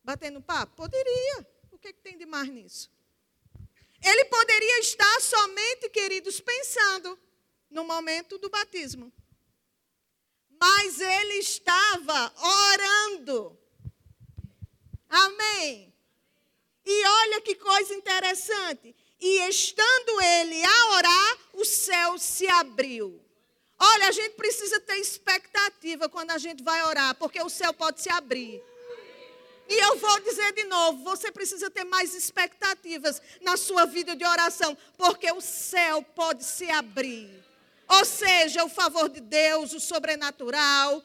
Batendo 0.05 0.41
papo? 0.41 0.77
Poderia. 0.77 1.47
O 1.73 1.79
que, 1.79 1.89
é 1.89 1.93
que 1.93 2.01
tem 2.01 2.17
de 2.17 2.27
mais 2.27 2.49
nisso? 2.49 2.91
Ele 4.03 4.25
poderia 4.27 4.81
estar 4.81 5.21
somente, 5.21 5.89
queridos, 5.91 6.41
pensando 6.41 7.19
no 7.69 7.85
momento 7.85 8.39
do 8.39 8.49
batismo. 8.49 9.13
Mas 10.61 11.01
ele 11.01 11.35
estava 11.35 12.33
orando. 12.39 13.59
Amém. 15.09 15.93
E 16.85 17.07
olha 17.07 17.41
que 17.41 17.55
coisa 17.57 17.95
interessante 17.95 18.95
e 19.21 19.49
estando 19.49 20.21
ele 20.21 20.65
a 20.65 20.87
orar, 20.97 21.39
o 21.55 21.65
céu 21.65 22.19
se 22.19 22.49
abriu. 22.49 23.21
Olha, 23.79 24.09
a 24.09 24.13
gente 24.13 24.35
precisa 24.35 24.81
ter 24.81 24.97
expectativa 24.97 26.09
quando 26.09 26.31
a 26.31 26.39
gente 26.39 26.63
vai 26.63 26.83
orar, 26.83 27.15
porque 27.17 27.41
o 27.43 27.49
céu 27.49 27.73
pode 27.73 28.01
se 28.01 28.11
abrir. 28.11 28.63
E 29.69 29.75
eu 29.75 29.97
vou 29.97 30.21
dizer 30.21 30.53
de 30.53 30.65
novo: 30.65 31.05
você 31.05 31.31
precisa 31.31 31.71
ter 31.71 31.85
mais 31.85 32.15
expectativas 32.15 33.21
na 33.41 33.57
sua 33.57 33.85
vida 33.87 34.17
de 34.17 34.25
oração, 34.25 34.77
porque 34.97 35.31
o 35.33 35.41
céu 35.41 36.03
pode 36.15 36.45
se 36.45 36.71
abrir. 36.71 37.29
Ou 37.89 38.05
seja, 38.05 38.65
o 38.65 38.69
favor 38.69 39.09
de 39.09 39.21
Deus, 39.21 39.73
o 39.73 39.81
sobrenatural, 39.81 41.03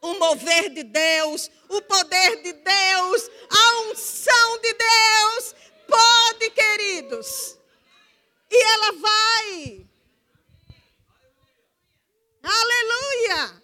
o 0.00 0.14
mover 0.14 0.70
de 0.70 0.82
Deus, 0.82 1.50
o 1.68 1.82
poder 1.82 2.42
de 2.42 2.52
Deus, 2.52 3.30
a 3.50 3.90
unção 3.90 4.60
de 4.60 4.74
Deus 4.74 5.54
Pode, 5.86 6.23
ela 8.84 8.92
vai. 8.92 9.86
Aleluia. 12.42 13.62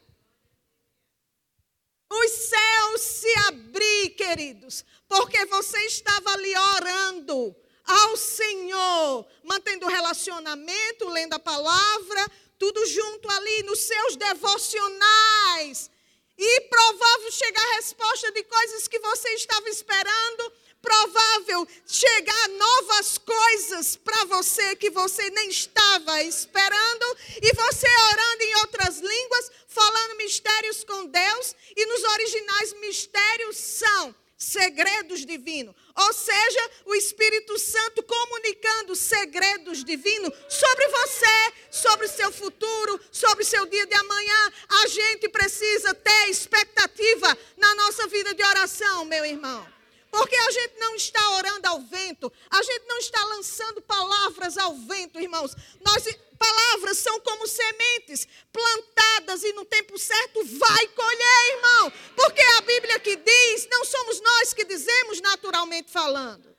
Os 2.08 2.30
céus 2.30 3.00
se 3.00 3.38
abrir, 3.48 4.10
queridos, 4.10 4.84
porque 5.08 5.44
você 5.46 5.78
estava 5.86 6.32
ali 6.32 6.56
orando 6.56 7.54
ao 7.84 8.16
Senhor, 8.16 9.26
mantendo 9.44 9.86
relacionamento, 9.86 11.08
lendo 11.08 11.34
a 11.34 11.38
palavra, 11.38 12.30
tudo 12.58 12.84
junto 12.86 13.30
ali 13.30 13.62
nos 13.64 13.80
seus 13.80 14.16
devocionais. 14.16 15.90
E 16.36 16.60
provável 16.62 17.30
chegar 17.30 17.62
a 17.62 17.76
resposta 17.76 18.32
de 18.32 18.42
coisas 18.44 18.88
que 18.88 18.98
você 18.98 19.28
estava 19.34 19.68
esperando, 19.68 20.52
provável 20.80 21.66
chegar 21.86 22.48
novas 22.48 23.18
coisas 23.18 23.96
para 23.96 24.24
você 24.24 24.76
que 24.76 24.90
você 24.90 25.30
nem 25.30 25.48
estava 25.48 26.22
esperando, 26.22 27.16
e 27.42 27.52
você 27.54 27.86
orando 28.12 28.42
em 28.42 28.54
outras 28.56 28.98
línguas, 28.98 29.50
falando 29.68 30.16
mistérios 30.16 30.84
com 30.84 31.06
Deus, 31.06 31.54
e 31.76 31.86
nos 31.86 32.02
originais 32.02 32.72
mistérios 32.80 33.56
são 33.56 34.14
segredos 34.40 35.26
divinos. 35.26 35.74
Ou 35.94 36.12
seja, 36.14 36.70
o 36.86 36.94
Espírito 36.94 37.58
Santo 37.58 38.02
comunicando 38.02 38.96
segredos 38.96 39.84
divinos 39.84 40.32
sobre 40.48 40.88
você, 40.88 41.52
sobre 41.70 42.06
o 42.06 42.08
seu 42.08 42.32
futuro, 42.32 42.98
sobre 43.12 43.44
o 43.44 43.46
seu 43.46 43.66
dia 43.66 43.86
de 43.86 43.94
amanhã. 43.94 44.52
A 44.82 44.88
gente 44.88 45.28
precisa 45.28 45.94
ter 45.94 46.30
expectativa 46.30 47.36
na 47.58 47.74
nossa 47.74 48.06
vida 48.06 48.34
de 48.34 48.42
oração, 48.42 49.04
meu 49.04 49.26
irmão. 49.26 49.79
Porque 50.10 50.34
a 50.34 50.50
gente 50.50 50.78
não 50.78 50.94
está 50.96 51.30
orando 51.36 51.68
ao 51.68 51.80
vento, 51.80 52.32
a 52.50 52.62
gente 52.62 52.84
não 52.86 52.98
está 52.98 53.24
lançando 53.26 53.80
palavras 53.82 54.58
ao 54.58 54.74
vento, 54.74 55.20
irmãos. 55.20 55.54
Nós, 55.80 56.04
palavras 56.36 56.98
são 56.98 57.20
como 57.20 57.46
sementes 57.46 58.26
plantadas 58.52 59.44
e 59.44 59.52
no 59.52 59.64
tempo 59.64 59.96
certo 59.98 60.44
vai 60.44 60.86
colher, 60.88 61.56
irmão. 61.56 61.92
Porque 62.16 62.42
a 62.42 62.60
Bíblia 62.62 62.98
que 62.98 63.16
diz, 63.16 63.68
não 63.70 63.84
somos 63.84 64.20
nós 64.20 64.52
que 64.52 64.64
dizemos 64.64 65.20
naturalmente 65.20 65.90
falando. 65.90 66.56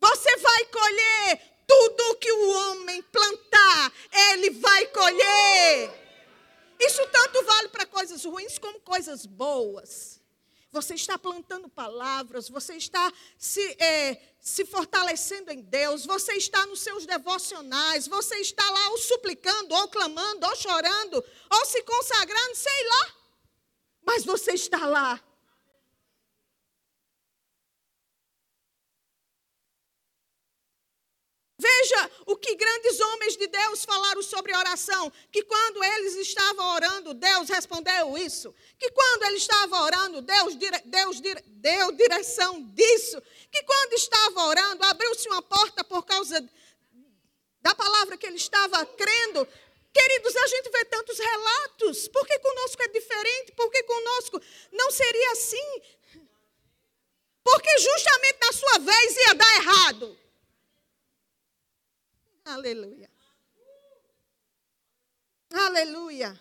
Você 0.00 0.36
vai 0.36 0.64
colher 0.66 1.40
tudo 1.66 2.16
que 2.16 2.32
o 2.32 2.50
homem 2.50 3.02
plantar, 3.02 3.92
ele 4.30 4.50
vai 4.50 4.86
colher. 4.86 6.08
Isso 6.80 7.04
tanto 7.08 7.42
vale 7.44 7.68
para 7.68 7.84
coisas 7.84 8.24
ruins 8.24 8.58
como 8.58 8.80
coisas 8.80 9.26
boas. 9.26 10.17
Você 10.70 10.94
está 10.94 11.18
plantando 11.18 11.68
palavras, 11.68 12.48
você 12.48 12.74
está 12.74 13.10
se, 13.38 13.60
é, 13.82 14.34
se 14.38 14.66
fortalecendo 14.66 15.50
em 15.50 15.62
Deus, 15.62 16.04
você 16.04 16.34
está 16.34 16.66
nos 16.66 16.80
seus 16.80 17.06
devocionais, 17.06 18.06
você 18.06 18.36
está 18.36 18.68
lá 18.70 18.90
ou 18.90 18.98
suplicando, 18.98 19.74
ou 19.74 19.88
clamando, 19.88 20.46
ou 20.46 20.56
chorando, 20.56 21.24
ou 21.50 21.64
se 21.64 21.82
consagrando, 21.82 22.54
sei 22.54 22.88
lá. 22.88 23.14
Mas 24.04 24.24
você 24.24 24.52
está 24.52 24.86
lá. 24.86 25.22
Veja 31.68 32.10
o 32.24 32.36
que 32.36 32.54
grandes 32.54 32.98
homens 33.00 33.36
de 33.36 33.46
Deus 33.46 33.84
falaram 33.84 34.22
sobre 34.22 34.56
oração: 34.56 35.12
que 35.30 35.42
quando 35.42 35.84
eles 35.84 36.14
estavam 36.16 36.66
orando, 36.74 37.14
Deus 37.14 37.48
respondeu 37.48 38.16
isso. 38.16 38.54
Que 38.78 38.90
quando 38.90 39.24
ele 39.24 39.36
estava 39.36 39.82
orando, 39.82 40.22
Deus, 40.22 40.54
Deus 40.84 41.20
deu 41.20 41.92
direção 41.92 42.62
disso. 42.74 43.20
Que 43.52 43.62
quando 43.62 43.92
estava 43.94 44.44
orando, 44.44 44.84
abriu-se 44.84 45.28
uma 45.28 45.42
porta 45.42 45.84
por 45.84 46.04
causa 46.04 46.36
da 47.60 47.74
palavra 47.74 48.16
que 48.16 48.26
ele 48.26 48.36
estava 48.36 48.84
crendo. 48.86 49.46
Queridos, 49.92 50.36
a 50.36 50.46
gente 50.46 50.70
vê 50.70 50.84
tantos 50.86 51.18
relatos. 51.18 52.08
Por 52.08 52.26
que 52.26 52.38
conosco 52.38 52.82
é 52.82 52.88
diferente? 52.88 53.52
Por 53.52 53.70
que 53.70 53.82
conosco 53.82 54.40
não 54.72 54.90
seria 54.90 55.32
assim? 55.32 55.82
Porque 57.42 57.78
justamente 57.78 58.38
na 58.42 58.52
sua 58.52 58.78
vez 58.78 59.16
ia 59.16 59.34
dar. 59.34 59.57
Aleluia. 62.48 63.10
Aleluia. 65.52 66.40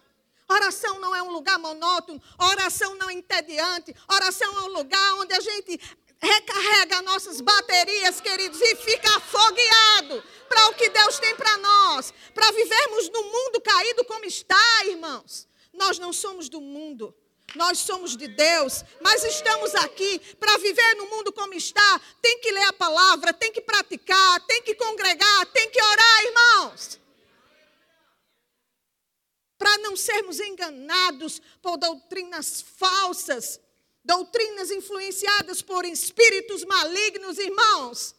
Oração 0.50 1.00
não 1.00 1.14
é 1.14 1.22
um 1.22 1.32
lugar 1.32 1.60
monótono, 1.60 2.22
oração 2.40 2.96
não 2.96 3.10
é 3.10 3.14
entediante, 3.14 3.94
oração 4.10 4.58
é 4.60 4.62
um 4.62 4.74
lugar 4.74 5.16
onde 5.16 5.34
a 5.34 5.42
gente 5.42 5.78
recarrega 6.20 7.02
nossas 7.02 7.42
baterias, 7.42 8.22
queridos, 8.22 8.60
e 8.62 8.76
fica 8.78 9.18
afogueado 9.18 10.24
para 10.48 10.70
o 10.70 10.76
que 10.76 10.90
Deus 10.90 11.20
tem 11.20 11.36
para 11.36 11.58
nós, 11.58 12.14
para 12.34 12.52
vivermos 12.52 13.10
no 13.10 13.24
mundo 13.24 13.62
caído 13.62 14.06
como 14.06 14.24
está, 14.24 14.86
irmãos. 14.86 15.48
Nós 15.74 16.00
não 16.00 16.14
somos 16.14 16.48
do 16.48 16.62
mundo. 16.62 17.14
Nós 17.56 17.80
somos 17.80 18.18
de 18.18 18.28
Deus, 18.28 18.84
mas 19.02 19.24
estamos 19.24 19.74
aqui 19.76 20.20
para 20.36 20.58
viver 20.58 20.96
no 20.96 21.10
mundo 21.10 21.32
como 21.32 21.54
está. 21.54 22.02
Tem 22.22 22.40
que 22.40 22.52
ler 22.52 22.66
a 22.66 22.74
palavra, 22.74 23.34
tem 23.34 23.52
que 23.52 23.62
praticar, 23.62 24.46
tem 24.46 24.62
que 24.62 24.76
congregar, 24.76 25.46
tem 25.48 25.70
que 25.70 25.82
orar, 25.82 26.26
irmãos. 26.26 27.00
Para 29.58 29.78
não 29.80 29.96
sermos 29.96 30.40
enganados 30.40 31.42
por 31.62 31.78
doutrinas 31.78 32.62
falsas, 32.62 33.60
doutrinas 34.04 34.70
influenciadas 34.70 35.62
por 35.62 35.86
espíritos 35.86 36.64
malignos, 36.66 37.38
irmãos. 37.38 38.14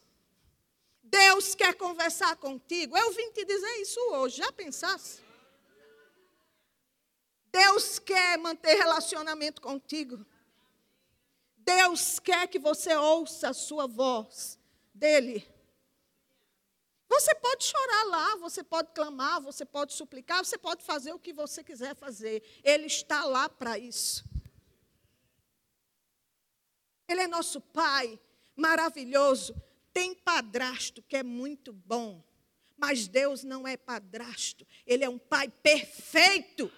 Deus 1.02 1.54
quer 1.54 1.74
conversar 1.74 2.36
contigo. 2.36 2.96
Eu 2.96 3.12
vim 3.12 3.30
te 3.32 3.44
dizer 3.44 3.80
isso 3.82 4.00
hoje, 4.10 4.38
já 4.38 4.50
pensasse? 4.50 5.27
Deus 7.52 7.98
quer 7.98 8.38
manter 8.38 8.74
relacionamento 8.74 9.60
contigo. 9.60 10.24
Deus 11.56 12.18
quer 12.18 12.46
que 12.48 12.58
você 12.58 12.94
ouça 12.96 13.50
a 13.50 13.54
sua 13.54 13.86
voz 13.86 14.58
dele. 14.94 15.46
Você 17.08 17.34
pode 17.34 17.64
chorar 17.64 18.04
lá, 18.04 18.36
você 18.36 18.62
pode 18.62 18.92
clamar, 18.92 19.40
você 19.40 19.64
pode 19.64 19.94
suplicar, 19.94 20.44
você 20.44 20.58
pode 20.58 20.84
fazer 20.84 21.12
o 21.12 21.18
que 21.18 21.32
você 21.32 21.64
quiser 21.64 21.94
fazer. 21.96 22.42
Ele 22.62 22.86
está 22.86 23.24
lá 23.24 23.48
para 23.48 23.78
isso. 23.78 24.24
Ele 27.08 27.22
é 27.22 27.26
nosso 27.26 27.60
Pai 27.60 28.20
maravilhoso. 28.54 29.54
Tem 29.92 30.14
padrasto 30.14 31.02
que 31.02 31.16
é 31.16 31.22
muito 31.22 31.72
bom. 31.72 32.22
Mas 32.76 33.08
Deus 33.08 33.42
não 33.42 33.66
é 33.66 33.76
padrasto. 33.76 34.66
Ele 34.86 35.02
é 35.02 35.08
um 35.08 35.18
Pai 35.18 35.48
perfeito 35.48 36.70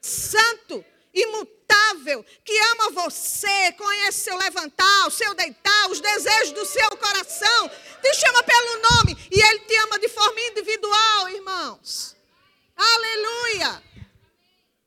santo, 0.00 0.84
imutável, 1.12 2.24
que 2.44 2.58
ama 2.72 2.90
você, 2.90 3.72
conhece 3.72 4.24
seu 4.24 4.36
levantar, 4.36 5.06
o 5.06 5.10
seu 5.10 5.34
deitar, 5.34 5.90
os 5.90 6.00
desejos 6.00 6.52
do 6.52 6.64
seu 6.66 6.96
coração, 6.96 7.70
te 8.02 8.14
chama 8.14 8.42
pelo 8.42 8.82
nome 8.82 9.16
e 9.30 9.40
ele 9.40 9.60
te 9.60 9.74
ama 9.76 9.98
de 9.98 10.08
forma 10.08 10.40
individual, 10.40 11.28
irmãos. 11.30 12.16
Aleluia! 12.76 13.82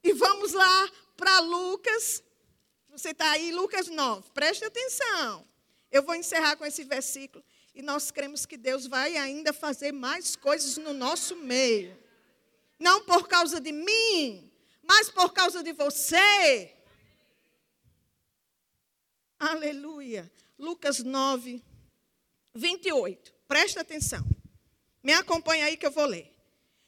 E 0.03 0.13
vamos 0.13 0.53
lá 0.53 0.89
para 1.17 1.39
Lucas. 1.39 2.23
Você 2.89 3.09
está 3.09 3.31
aí, 3.31 3.51
Lucas 3.51 3.87
9. 3.87 4.29
Preste 4.33 4.63
atenção. 4.63 5.45
Eu 5.91 6.03
vou 6.03 6.15
encerrar 6.15 6.55
com 6.55 6.65
esse 6.65 6.83
versículo. 6.83 7.43
E 7.73 7.81
nós 7.81 8.11
cremos 8.11 8.45
que 8.45 8.57
Deus 8.57 8.87
vai 8.87 9.17
ainda 9.17 9.53
fazer 9.53 9.91
mais 9.91 10.35
coisas 10.35 10.77
no 10.77 10.93
nosso 10.93 11.35
meio. 11.35 11.97
Não 12.79 13.03
por 13.03 13.27
causa 13.27 13.59
de 13.59 13.71
mim, 13.71 14.48
mas 14.89 15.07
por 15.07 15.31
causa 15.31 15.61
de 15.61 15.71
você. 15.71 16.73
Aleluia. 19.37 20.29
Lucas 20.57 21.03
9, 21.03 21.63
28. 22.55 23.31
Presta 23.47 23.81
atenção. 23.81 24.25
Me 25.03 25.13
acompanha 25.13 25.65
aí 25.65 25.77
que 25.77 25.85
eu 25.85 25.91
vou 25.91 26.07
ler. 26.07 26.35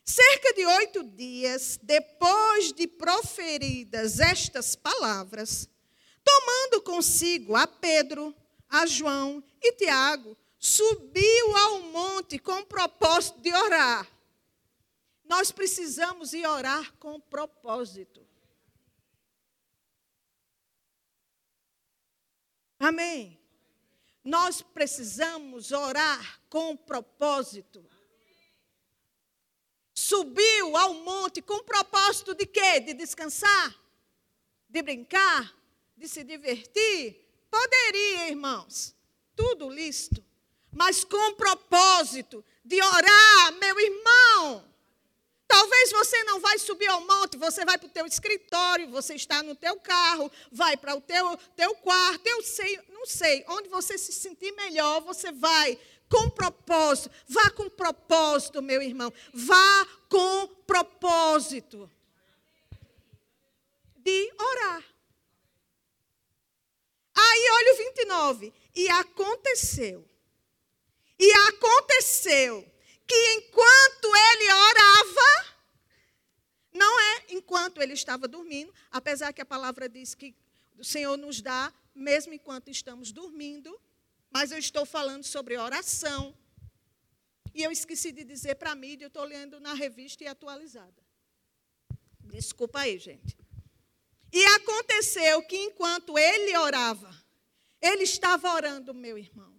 Cerca 0.03 0.51
de 0.55 0.65
oito 0.65 1.03
dias 1.03 1.79
depois 1.81 2.73
de 2.73 2.87
proferidas 2.87 4.19
estas 4.19 4.75
palavras, 4.75 5.69
tomando 6.23 6.81
consigo 6.81 7.55
a 7.55 7.67
Pedro, 7.67 8.35
a 8.67 8.87
João 8.87 9.43
e 9.61 9.73
Tiago, 9.73 10.35
subiu 10.57 11.55
ao 11.55 11.81
monte 11.83 12.39
com 12.39 12.61
o 12.61 12.65
propósito 12.65 13.39
de 13.41 13.53
orar. 13.53 14.07
Nós 15.31 15.49
precisamos 15.49 16.33
ir 16.33 16.45
orar 16.45 16.93
com 16.97 17.17
propósito. 17.17 18.27
Amém. 22.77 23.39
Nós 24.25 24.61
precisamos 24.61 25.71
orar 25.71 26.41
com 26.49 26.75
propósito. 26.75 27.89
Subiu 29.93 30.75
ao 30.75 30.95
monte 30.95 31.41
com 31.41 31.63
propósito 31.63 32.35
de 32.35 32.45
quê? 32.45 32.81
De 32.81 32.93
descansar? 32.93 33.73
De 34.67 34.81
brincar? 34.81 35.55
De 35.95 36.09
se 36.09 36.25
divertir? 36.25 37.25
Poderia, 37.49 38.27
irmãos. 38.27 38.93
Tudo 39.33 39.69
listo. 39.69 40.21
Mas 40.69 41.05
com 41.05 41.35
propósito 41.35 42.43
de 42.65 42.83
orar, 42.83 43.53
meu 43.53 43.79
irmão. 43.79 44.70
Talvez 45.51 45.91
você 45.91 46.23
não 46.23 46.39
vai 46.39 46.57
subir 46.57 46.87
ao 46.87 47.01
monte, 47.01 47.35
você 47.35 47.65
vai 47.65 47.77
para 47.77 47.87
o 47.87 47.89
teu 47.89 48.05
escritório, 48.05 48.89
você 48.89 49.15
está 49.15 49.43
no 49.43 49.53
teu 49.53 49.77
carro, 49.81 50.31
vai 50.49 50.77
para 50.77 50.95
o 50.95 51.01
teu, 51.01 51.37
teu 51.57 51.75
quarto, 51.75 52.25
eu 52.25 52.41
sei, 52.41 52.79
não 52.87 53.05
sei, 53.05 53.43
onde 53.49 53.67
você 53.67 53.97
se 53.97 54.13
sentir 54.13 54.53
melhor, 54.53 55.01
você 55.01 55.29
vai 55.29 55.77
com 56.07 56.29
propósito. 56.29 57.11
Vá 57.27 57.49
com 57.49 57.69
propósito, 57.69 58.61
meu 58.61 58.81
irmão. 58.81 59.11
Vá 59.33 59.85
com 60.07 60.47
propósito 60.65 61.91
de 63.97 64.33
orar. 64.39 64.85
Aí, 67.13 67.49
olha 67.51 67.73
o 67.73 67.77
29. 67.77 68.53
E 68.73 68.87
aconteceu. 68.87 70.07
E 71.19 71.29
aconteceu 71.49 72.70
que 73.11 73.33
enquanto 73.33 74.07
ele 74.15 74.53
orava, 74.53 75.55
não 76.71 76.99
é 77.01 77.25
enquanto 77.31 77.81
ele 77.81 77.91
estava 77.91 78.25
dormindo, 78.25 78.73
apesar 78.89 79.33
que 79.33 79.41
a 79.41 79.45
palavra 79.45 79.89
diz 79.89 80.15
que 80.15 80.33
o 80.77 80.83
Senhor 80.83 81.17
nos 81.17 81.41
dá, 81.41 81.73
mesmo 81.93 82.33
enquanto 82.33 82.69
estamos 82.69 83.11
dormindo, 83.11 83.77
mas 84.29 84.53
eu 84.53 84.57
estou 84.57 84.85
falando 84.85 85.25
sobre 85.25 85.57
oração. 85.57 86.33
E 87.53 87.61
eu 87.61 87.69
esqueci 87.69 88.13
de 88.13 88.23
dizer 88.23 88.55
para 88.55 88.71
a 88.71 88.75
mídia, 88.75 89.05
eu 89.05 89.09
estou 89.09 89.25
lendo 89.25 89.59
na 89.59 89.73
revista 89.73 90.23
e 90.23 90.27
atualizada. 90.27 91.03
Desculpa 92.21 92.79
aí, 92.79 92.97
gente. 92.97 93.37
E 94.31 94.45
aconteceu 94.55 95.43
que 95.43 95.57
enquanto 95.57 96.17
ele 96.17 96.55
orava, 96.55 97.13
ele 97.81 98.03
estava 98.03 98.53
orando, 98.53 98.93
meu 98.93 99.17
irmão. 99.17 99.50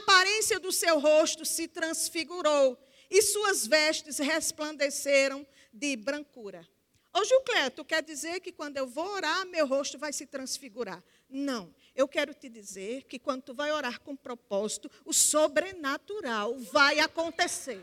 Aparência 0.00 0.58
do 0.58 0.72
seu 0.72 0.98
rosto 0.98 1.44
se 1.44 1.68
transfigurou 1.68 2.78
e 3.10 3.20
suas 3.22 3.66
vestes 3.66 4.18
resplandeceram 4.18 5.46
de 5.72 5.96
brancura. 5.96 6.66
Ô 7.12 7.24
Gilclé, 7.24 7.68
tu 7.70 7.84
quer 7.84 8.02
dizer 8.02 8.40
que 8.40 8.52
quando 8.52 8.76
eu 8.76 8.86
vou 8.86 9.06
orar, 9.06 9.44
meu 9.46 9.66
rosto 9.66 9.98
vai 9.98 10.12
se 10.12 10.26
transfigurar? 10.26 11.02
Não. 11.28 11.74
Eu 11.94 12.06
quero 12.06 12.32
te 12.32 12.48
dizer 12.48 13.04
que 13.04 13.18
quando 13.18 13.42
tu 13.42 13.54
vai 13.54 13.72
orar 13.72 14.00
com 14.00 14.14
propósito, 14.16 14.90
o 15.04 15.12
sobrenatural 15.12 16.56
vai 16.58 17.00
acontecer. 17.00 17.82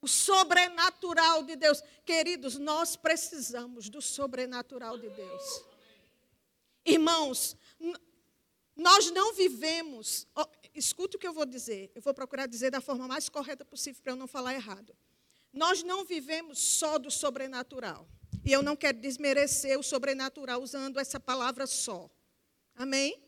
O 0.00 0.08
sobrenatural 0.08 1.42
de 1.42 1.56
Deus. 1.56 1.82
Queridos, 2.04 2.58
nós 2.58 2.96
precisamos 2.96 3.88
do 3.88 4.00
sobrenatural 4.00 4.96
de 4.98 5.08
Deus. 5.10 5.64
Irmãos, 6.84 7.56
nós 8.76 9.10
não 9.10 9.34
vivemos. 9.34 10.26
Oh, 10.36 10.46
escute 10.74 11.16
o 11.16 11.18
que 11.18 11.26
eu 11.26 11.32
vou 11.32 11.44
dizer. 11.44 11.90
Eu 11.94 12.02
vou 12.02 12.14
procurar 12.14 12.46
dizer 12.46 12.70
da 12.70 12.80
forma 12.80 13.06
mais 13.06 13.28
correta 13.28 13.64
possível 13.64 14.02
para 14.02 14.12
eu 14.12 14.16
não 14.16 14.26
falar 14.26 14.54
errado. 14.54 14.94
nós 15.52 15.82
não 15.82 16.04
vivemos 16.04 16.58
só 16.58 16.98
do 16.98 17.10
sobrenatural. 17.10 18.08
E 18.44 18.50
eu 18.50 18.62
não 18.62 18.74
quero 18.74 18.98
desmerecer 18.98 19.78
o 19.78 19.82
sobrenatural 19.82 20.62
usando 20.62 20.98
essa 20.98 21.20
palavra 21.20 21.66
só. 21.66 22.10
Amém? 22.74 23.22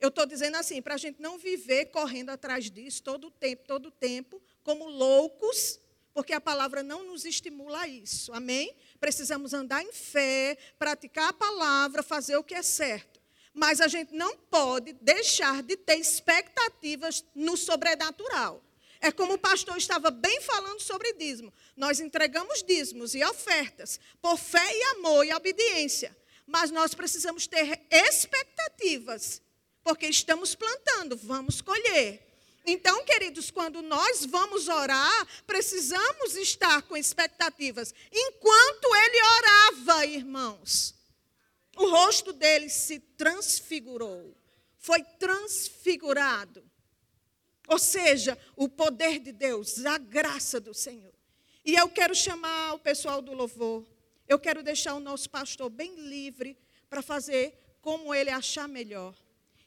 Eu 0.00 0.08
estou 0.08 0.24
dizendo 0.24 0.56
assim, 0.56 0.80
para 0.80 0.94
a 0.94 0.98
gente 0.98 1.20
não 1.20 1.38
viver 1.38 1.86
correndo 1.86 2.30
atrás 2.30 2.70
disso 2.70 3.02
todo 3.02 3.26
o 3.26 3.30
tempo, 3.30 3.64
todo 3.66 3.86
o 3.86 3.90
tempo, 3.90 4.40
como 4.62 4.88
loucos, 4.88 5.78
porque 6.14 6.32
a 6.32 6.40
palavra 6.40 6.82
não 6.82 7.04
nos 7.04 7.24
estimula 7.24 7.80
a 7.80 7.88
isso. 7.88 8.32
Amém? 8.32 8.74
Precisamos 8.98 9.52
andar 9.52 9.82
em 9.82 9.92
fé, 9.92 10.56
praticar 10.78 11.28
a 11.28 11.32
palavra, 11.32 12.02
fazer 12.02 12.36
o 12.36 12.44
que 12.44 12.54
é 12.54 12.62
certo. 12.62 13.17
Mas 13.58 13.80
a 13.80 13.88
gente 13.88 14.14
não 14.14 14.36
pode 14.36 14.92
deixar 14.92 15.64
de 15.64 15.76
ter 15.76 15.96
expectativas 15.96 17.24
no 17.34 17.56
sobrenatural. 17.56 18.62
É 19.00 19.10
como 19.10 19.34
o 19.34 19.38
pastor 19.38 19.76
estava 19.76 20.12
bem 20.12 20.40
falando 20.42 20.78
sobre 20.78 21.12
dízimo. 21.14 21.52
Nós 21.76 21.98
entregamos 21.98 22.62
dízimos 22.62 23.16
e 23.16 23.24
ofertas 23.24 23.98
por 24.22 24.38
fé 24.38 24.64
e 24.64 24.82
amor 24.96 25.26
e 25.26 25.34
obediência. 25.34 26.16
Mas 26.46 26.70
nós 26.70 26.94
precisamos 26.94 27.48
ter 27.48 27.80
expectativas, 27.90 29.42
porque 29.82 30.06
estamos 30.06 30.54
plantando, 30.54 31.16
vamos 31.16 31.60
colher. 31.60 32.24
Então, 32.64 33.04
queridos, 33.04 33.50
quando 33.50 33.82
nós 33.82 34.24
vamos 34.24 34.68
orar, 34.68 35.26
precisamos 35.48 36.36
estar 36.36 36.82
com 36.82 36.96
expectativas. 36.96 37.92
Enquanto 38.12 38.94
ele 38.94 39.22
orava, 39.22 40.06
irmãos, 40.06 40.94
o 41.78 41.90
rosto 41.90 42.32
dele 42.32 42.68
se 42.68 42.98
transfigurou, 42.98 44.36
foi 44.78 45.02
transfigurado. 45.18 46.68
Ou 47.68 47.78
seja, 47.78 48.36
o 48.56 48.68
poder 48.68 49.20
de 49.20 49.30
Deus, 49.30 49.84
a 49.84 49.96
graça 49.96 50.58
do 50.58 50.74
Senhor. 50.74 51.12
E 51.64 51.74
eu 51.74 51.88
quero 51.88 52.14
chamar 52.14 52.74
o 52.74 52.78
pessoal 52.78 53.22
do 53.22 53.32
louvor, 53.32 53.86
eu 54.26 54.38
quero 54.38 54.62
deixar 54.62 54.94
o 54.94 55.00
nosso 55.00 55.30
pastor 55.30 55.70
bem 55.70 55.94
livre 55.94 56.58
para 56.90 57.00
fazer 57.00 57.56
como 57.80 58.12
ele 58.12 58.30
achar 58.30 58.66
melhor. 58.66 59.14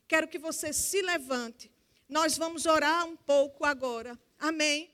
Quero 0.08 0.28
que 0.28 0.38
você 0.38 0.74
se 0.74 1.02
levante. 1.02 1.72
Nós 2.10 2.38
vamos 2.38 2.66
orar 2.66 3.08
um 3.08 3.16
pouco 3.16 3.64
agora. 3.64 4.20
Amém? 4.38 4.91